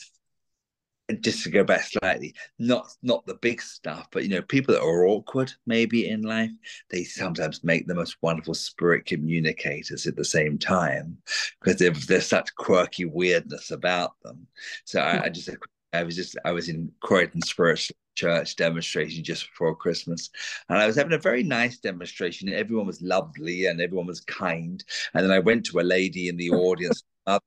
[1.21, 4.83] just to go back slightly, not not the big stuff, but you know, people that
[4.83, 6.51] are awkward maybe in life,
[6.91, 11.17] they sometimes make the most wonderful spirit communicators at the same time
[11.63, 11.77] because
[12.07, 14.49] there's such quirky weirdness about them.
[14.85, 15.49] So I, I just
[15.93, 20.31] I was just I was in Croydon Spirit Church demonstration just before Christmas,
[20.69, 22.49] and I was having a very nice demonstration.
[22.53, 24.85] Everyone was lovely and everyone was kind,
[25.15, 27.03] and then I went to a lady in the audience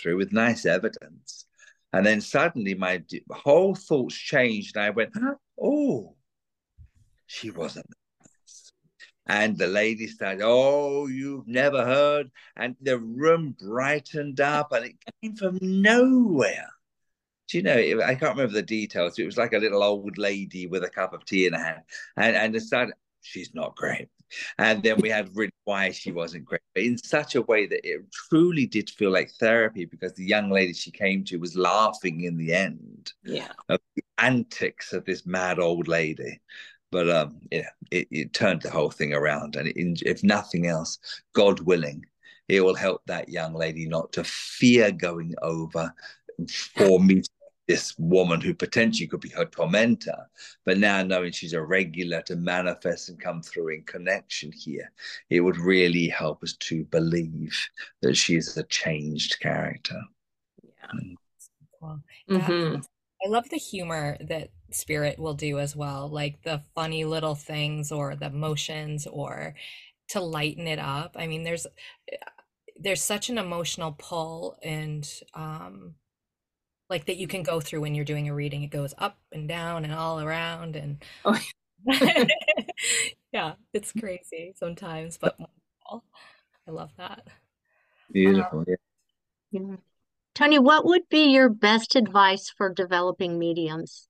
[0.00, 1.44] through with nice evidence
[1.94, 3.00] and then suddenly my
[3.30, 4.74] whole thoughts changed.
[4.74, 5.12] And I went,
[5.62, 6.16] oh,
[7.26, 7.86] she wasn't.
[9.28, 12.32] And the lady started, oh, you've never heard.
[12.56, 16.68] And the room brightened up and it came from nowhere.
[17.48, 19.18] Do you know, I can't remember the details.
[19.18, 21.82] It was like a little old lady with a cup of tea in her hand.
[22.16, 24.08] And, and started, she's not great.
[24.58, 27.86] And then we had really why she wasn't great, but in such a way that
[27.86, 32.22] it truly did feel like therapy because the young lady she came to was laughing
[32.22, 33.12] in the end.
[33.22, 33.52] Yeah.
[33.68, 36.40] Of the antics of this mad old lady.
[36.90, 39.56] But um, yeah, it, it turned the whole thing around.
[39.56, 40.98] And it, if nothing else,
[41.34, 42.06] God willing,
[42.48, 45.92] it will help that young lady not to fear going over
[46.48, 47.22] for me
[47.66, 50.28] this woman who potentially could be her tormentor,
[50.64, 54.90] but now knowing she's a regular to manifest and come through in connection here,
[55.30, 57.56] it would really help us to believe
[58.02, 60.00] that she is a changed character.
[60.62, 61.00] Yeah.
[61.00, 61.14] Mm.
[61.80, 62.00] Cool.
[62.30, 62.80] Mm-hmm.
[63.24, 67.90] I love the humor that spirit will do as well, like the funny little things
[67.90, 69.54] or the motions or
[70.08, 71.16] to lighten it up.
[71.18, 71.66] I mean, there's
[72.76, 75.94] there's such an emotional pull and um
[76.90, 78.62] like that you can go through when you're doing a reading.
[78.62, 81.38] It goes up and down and all around and oh.
[83.32, 85.36] yeah, it's crazy sometimes, but
[86.66, 87.26] I love that.
[88.10, 88.60] Beautiful.
[88.60, 88.76] Um,
[89.50, 89.76] yeah.
[90.34, 94.08] Tony, what would be your best advice for developing mediums?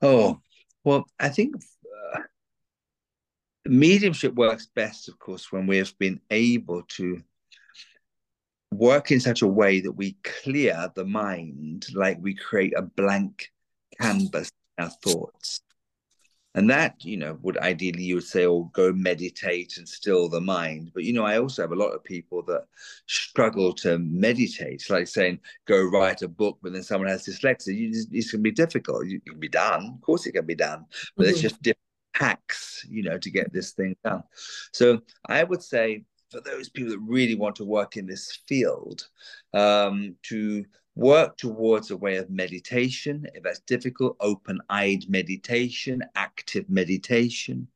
[0.00, 0.40] Oh,
[0.84, 1.56] well, I think
[2.14, 2.20] uh,
[3.66, 7.22] mediumship works best, of course, when we have been able to
[8.72, 13.52] work in such a way that we clear the mind, like we create a blank
[14.00, 15.60] canvas our thoughts.
[16.54, 20.40] And that, you know, would ideally you would say, oh, go meditate and still the
[20.40, 20.90] mind.
[20.92, 22.66] But, you know, I also have a lot of people that
[23.06, 27.74] struggle to meditate, like saying, go write a book, but then someone has dyslexia.
[27.74, 29.06] You just, it's going to be difficult.
[29.06, 29.94] It can be done.
[29.94, 30.84] Of course, it can be done.
[31.16, 31.30] But mm-hmm.
[31.30, 31.78] it's just different
[32.14, 34.22] hacks, you know, to get this thing done.
[34.72, 39.06] So I would say for those people that really want to work in this field
[39.52, 40.64] um, to
[40.94, 43.26] work towards a way of meditation.
[43.34, 47.68] If that's difficult open-eyed meditation active meditation.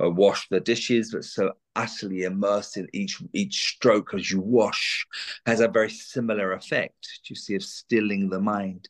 [0.00, 5.06] Or wash the dishes but so utterly immersed in each each stroke as you wash
[5.46, 7.20] has a very similar effect.
[7.26, 8.88] You see of stilling the mind?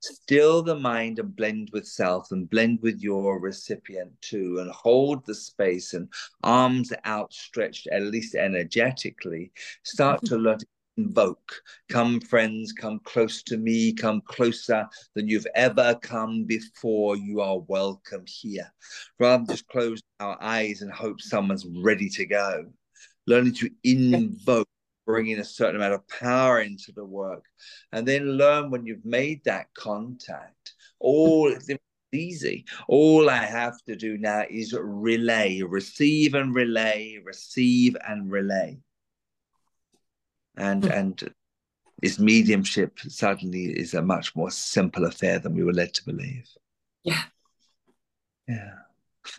[0.00, 5.26] Still the mind and blend with self and blend with your recipient too and hold
[5.26, 6.08] the space and
[6.44, 9.50] arms outstretched at least energetically.
[9.82, 10.36] Start mm-hmm.
[10.36, 10.66] to learn to
[10.96, 11.62] invoke.
[11.88, 17.16] Come, friends, come close to me, come closer than you've ever come before.
[17.16, 18.72] You are welcome here.
[19.18, 22.66] Rather than just close our eyes and hope someone's ready to go.
[23.26, 24.68] Learning to invoke,
[25.06, 27.44] bringing a certain amount of power into the work,
[27.92, 30.74] and then learn when you've made that contact.
[31.00, 31.54] All
[32.12, 32.64] easy.
[32.86, 38.78] All I have to do now is relay, receive and relay, receive and relay
[40.56, 40.96] and mm.
[40.96, 41.34] and
[42.02, 46.48] his mediumship suddenly is a much more simple affair than we were led to believe.
[47.02, 47.22] Yeah.
[48.46, 48.74] Yeah.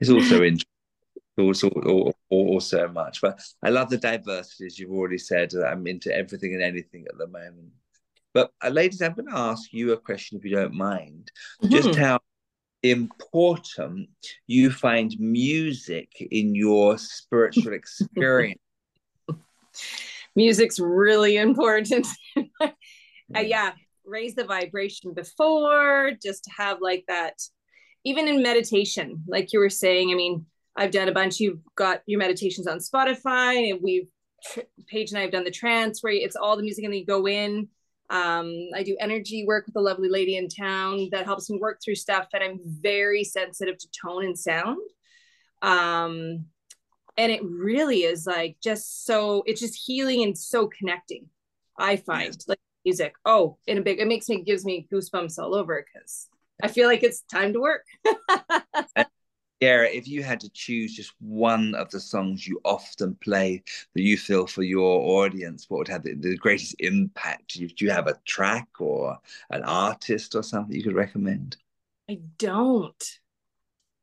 [0.00, 0.62] it's also interesting.
[1.38, 1.68] Also,
[2.30, 5.52] also much, but I love the diversity, as you've already said.
[5.54, 7.72] I'm into everything and anything at the moment.
[8.32, 11.30] But uh, ladies, I'm going to ask you a question, if you don't mind,
[11.62, 11.74] mm-hmm.
[11.74, 12.20] just how
[12.82, 14.08] important
[14.46, 18.60] you find music in your spiritual experience
[20.34, 22.06] music's really important.
[22.60, 22.68] uh,
[23.34, 23.72] yeah,
[24.04, 27.34] raise the vibration before, just to have like that.
[28.04, 30.46] Even in meditation, like you were saying, I mean,
[30.76, 31.40] I've done a bunch.
[31.40, 34.06] You've got your meditations on Spotify, and we've
[34.86, 37.06] Paige and I have done the trance where it's all the music and then you
[37.06, 37.68] go in.
[38.08, 41.80] Um, I do energy work with a lovely lady in town that helps me work
[41.84, 44.78] through stuff, and I'm very sensitive to tone and sound.
[45.62, 46.46] Um,
[47.16, 51.26] and it really is like just so it's just healing and so connecting.
[51.78, 52.48] I find yes.
[52.48, 53.14] like music.
[53.24, 56.28] Oh, in a big, it makes me gives me goosebumps all over because
[56.62, 57.84] I feel like it's time to work.
[59.62, 63.62] Ciarra, if you had to choose just one of the songs you often play
[63.94, 67.54] that you feel for your audience, what would have the, the greatest impact?
[67.54, 69.18] Do you, do you have a track or
[69.50, 71.56] an artist or something you could recommend?
[72.08, 73.18] I don't.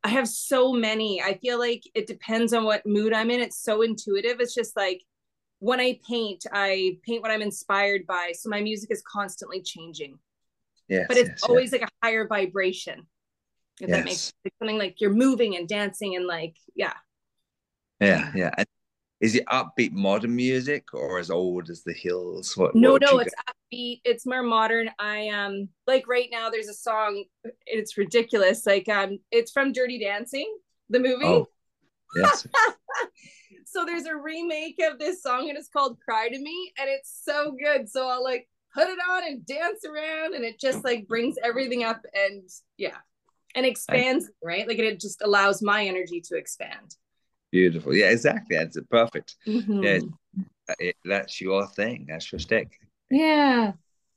[0.03, 1.21] I have so many.
[1.21, 3.39] I feel like it depends on what mood I'm in.
[3.39, 4.39] It's so intuitive.
[4.39, 5.01] It's just like
[5.59, 8.33] when I paint, I paint what I'm inspired by.
[8.37, 10.19] So my music is constantly changing.
[10.89, 11.81] Yes, but it's yes, always yes.
[11.81, 13.07] like a higher vibration
[13.81, 13.97] if yes.
[13.97, 16.93] that makes like something like you're moving and dancing and like yeah
[17.99, 18.67] yeah yeah and
[19.23, 22.57] is it upbeat modern music or as old as the hills?
[22.57, 24.91] What, no what no it's upbeat it's more modern.
[24.99, 27.23] I um like right now there's a song
[27.65, 30.53] it's ridiculous like um it's from dirty dancing
[30.89, 31.25] the movie.
[31.25, 31.47] Oh,
[32.15, 32.45] yes.
[33.65, 37.21] So there's a remake of this song and it's called cry to me and it's
[37.23, 37.89] so good.
[37.89, 41.83] So i'll like put it on and dance around and it just like brings everything
[41.83, 42.43] up and
[42.77, 42.97] yeah
[43.55, 44.67] and expands I, right?
[44.67, 46.95] Like it just allows my energy to expand
[47.53, 47.95] beautiful.
[47.95, 48.57] Yeah exactly.
[48.57, 48.89] That's it.
[48.89, 49.35] Perfect.
[49.47, 49.83] Mm-hmm.
[49.83, 49.99] yeah
[50.79, 52.05] it, that's your thing.
[52.09, 52.79] That's your stick
[53.13, 53.73] yeah.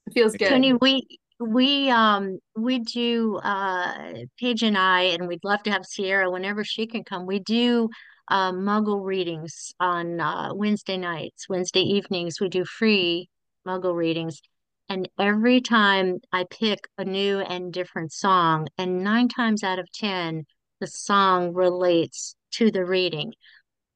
[0.07, 0.49] It feels good.
[0.49, 1.07] Tony we
[1.39, 6.65] we um we do uh paige and i and we'd love to have Ciarra whenever
[6.65, 7.27] she can come.
[7.27, 7.89] We do
[8.29, 12.41] uh, muggle readings on uh, wednesday nights wednesday evenings.
[12.41, 13.29] We do free
[13.67, 14.41] muggle readings.
[14.89, 19.91] And every time I pick a new and different song, and nine times out of
[19.91, 20.45] 10,
[20.81, 23.33] the song relates to the reading,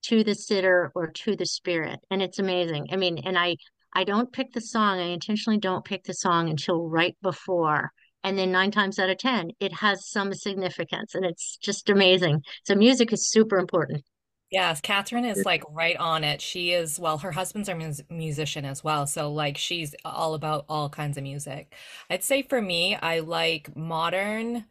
[0.02, 2.00] to the sitter, or to the spirit.
[2.10, 2.88] And it's amazing.
[2.92, 3.56] I mean, and I,
[3.94, 7.92] I don't pick the song, I intentionally don't pick the song until right before.
[8.22, 12.42] And then nine times out of 10, it has some significance and it's just amazing.
[12.64, 14.04] So music is super important.
[14.50, 16.40] Yes, Cathryn is like right on it.
[16.42, 19.06] She is, well, her husband's a mus musician as well.
[19.06, 21.72] So like she's all about all kinds of music.
[22.10, 24.64] I'd say for me, I like modern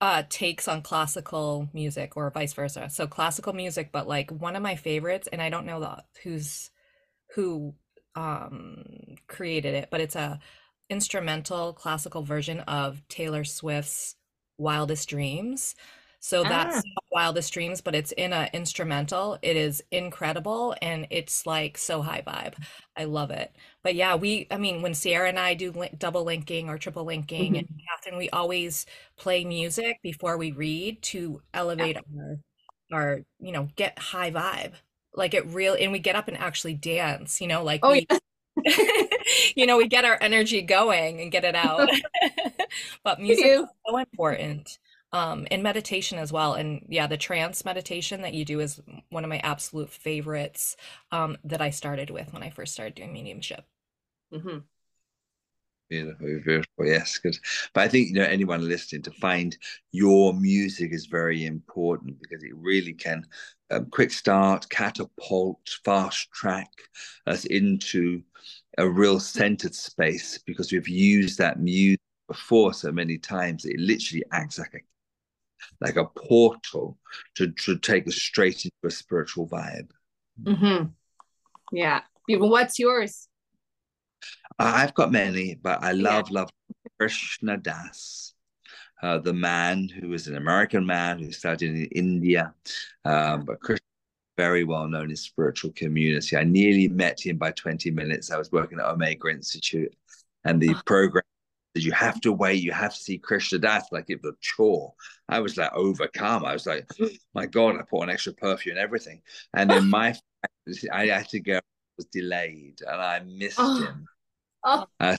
[0.00, 2.88] uh takes on classical music or vice versa.
[2.90, 6.70] So classical music, but like one of my favorites, and I don't know the who's
[7.34, 7.74] who
[8.14, 10.40] um created it, but it's a
[10.88, 14.16] instrumental classical version of Taylor Swift's
[14.58, 15.74] Wildest Dreams.
[16.26, 17.00] So that's ah.
[17.12, 19.38] Wildest Dreams, but it's in a instrumental.
[19.42, 22.54] It is incredible and it's like so high vibe.
[22.96, 23.54] I love it.
[23.84, 27.04] But yeah, we, I mean, when Ciarra and I do li double linking or triple
[27.04, 27.58] linking, Mhm.
[27.60, 32.38] and Cathryn, we always play music before we read to elevate our,
[32.92, 34.72] our, you know, get high vibe.
[35.14, 38.06] Like it real, and we get up and actually dance, you know, like oh we,
[38.10, 38.18] yeah
[39.56, 41.90] you know, we get our energy going and get it out.
[43.04, 44.78] But music is so important
[45.12, 48.80] um and meditation as well and yeah the trance meditation that you do is
[49.10, 50.76] one of my absolute favorites
[51.12, 53.64] um that i started with when i first started doing mediumship
[54.32, 54.58] Mm-hmm.
[55.88, 56.84] Beautiful, beautiful.
[56.86, 57.36] Yes, good.
[57.72, 59.56] But I think you know anyone listening to find
[59.92, 63.24] your music is very important because it really can
[63.70, 66.68] um, quick start, catapult, fast track
[67.28, 68.20] us into
[68.78, 73.64] a real centered space because we've used that music before so many times.
[73.64, 74.80] It literally acts like a
[75.80, 76.98] like a portal
[77.36, 79.90] to to take us straight into a spiritual vibe.
[80.42, 80.86] Mm-hmm.
[81.72, 83.28] yeah what's yours
[84.58, 86.10] I've got many, but I Yeah.
[86.10, 86.50] love, love
[86.98, 88.34] Krishna Das,
[89.02, 92.54] uh, the man who is an American man who studied in India,
[93.04, 93.82] um, but Krishna
[94.38, 96.36] very well known in spiritual community.
[96.36, 98.30] I nearly met him by 20 minutes.
[98.30, 99.94] I was working at Omega Institute,
[100.44, 100.82] and the Oh.
[100.86, 101.24] program
[101.76, 104.36] that you have to wait, you have to see Krishna Das like it was a
[104.40, 104.94] chore.
[105.28, 106.46] I was like overcome.
[106.46, 106.88] I was like,
[107.34, 109.20] my God, I put on extra perfume and everything.
[109.52, 110.14] And then my
[110.92, 111.60] I had to go
[111.98, 113.82] was delayed and I missed Oh.
[113.82, 114.08] him.
[114.64, 115.16] oh Uh,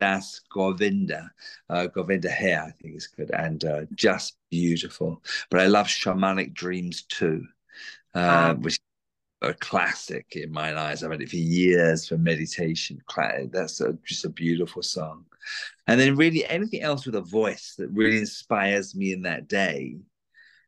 [0.00, 1.30] that's Govinda,
[1.70, 5.22] uh, Govinda Hari, I think is good, and uh, just beautiful.
[5.50, 7.46] But I love Shamanic Dreams too,
[8.14, 8.54] uh, Wow.
[8.54, 8.80] which is
[9.42, 11.02] a classic in my eyes.
[11.02, 13.00] I've had it for years for meditation.
[13.52, 15.26] That's a, just a beautiful song.
[15.86, 19.96] And then really anything else with a voice that really inspires me in that day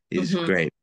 [0.09, 0.45] is Mhm.
[0.45, 0.73] great.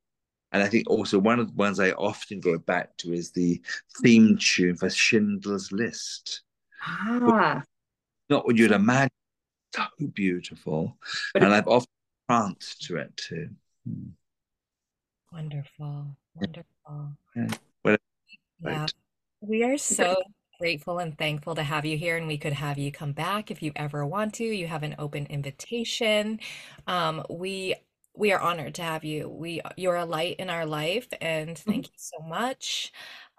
[0.52, 3.60] And I think also one of the ones I often go back to is the
[4.02, 6.42] theme tune for Schindler's List.
[6.82, 7.62] ah
[8.30, 9.10] Not what you'd imagine,
[9.74, 10.98] so beautiful.
[11.32, 11.90] But and it- I've often
[12.28, 13.50] pranced to it too.
[15.32, 16.16] Wonderful.
[16.34, 17.16] Wonderful.
[17.36, 17.48] Yeah.
[18.60, 18.80] Well, Yeah.
[18.82, 18.92] right.
[19.40, 20.16] We are so
[20.58, 23.62] grateful and thankful to have you here, and we could have you come back if
[23.62, 24.44] you ever want to.
[24.44, 26.40] You have an open invitation.
[26.86, 27.74] Um, we
[28.14, 29.28] we are honored to have you.
[29.28, 32.92] We you're a light in our life, and thank you so much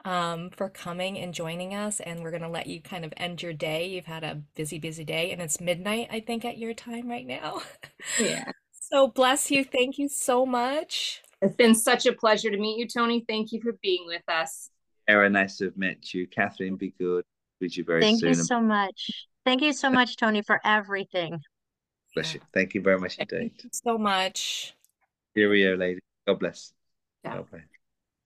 [0.05, 1.99] um, for coming and joining us.
[1.99, 3.89] And we're gonna let you kind of end your day.
[3.89, 7.27] You've had a busy, busy day, and it's midnight, I think, at your time right
[7.27, 7.61] now.
[8.17, 8.51] Yeah.
[8.91, 9.63] So bless you.
[9.63, 11.21] Thank you so much.
[11.43, 13.23] It's been such a pleasure to meet you, Tony.
[13.27, 14.71] Thank you for being with us.
[15.09, 16.27] Sarah, nice to have met you.
[16.27, 17.25] Cathryn, be good.
[17.61, 18.29] Meet you very Thank soon.
[18.29, 19.27] you so much.
[19.43, 21.39] Thank you so much, Tony, for everything.
[22.13, 22.41] bless you.
[22.53, 23.37] Thank you very much indeed.
[23.37, 24.75] Thank you so much.
[25.35, 25.99] Cheerio, lady.
[26.27, 26.73] God bless.
[27.23, 27.37] Yeah.
[27.37, 27.63] God bless.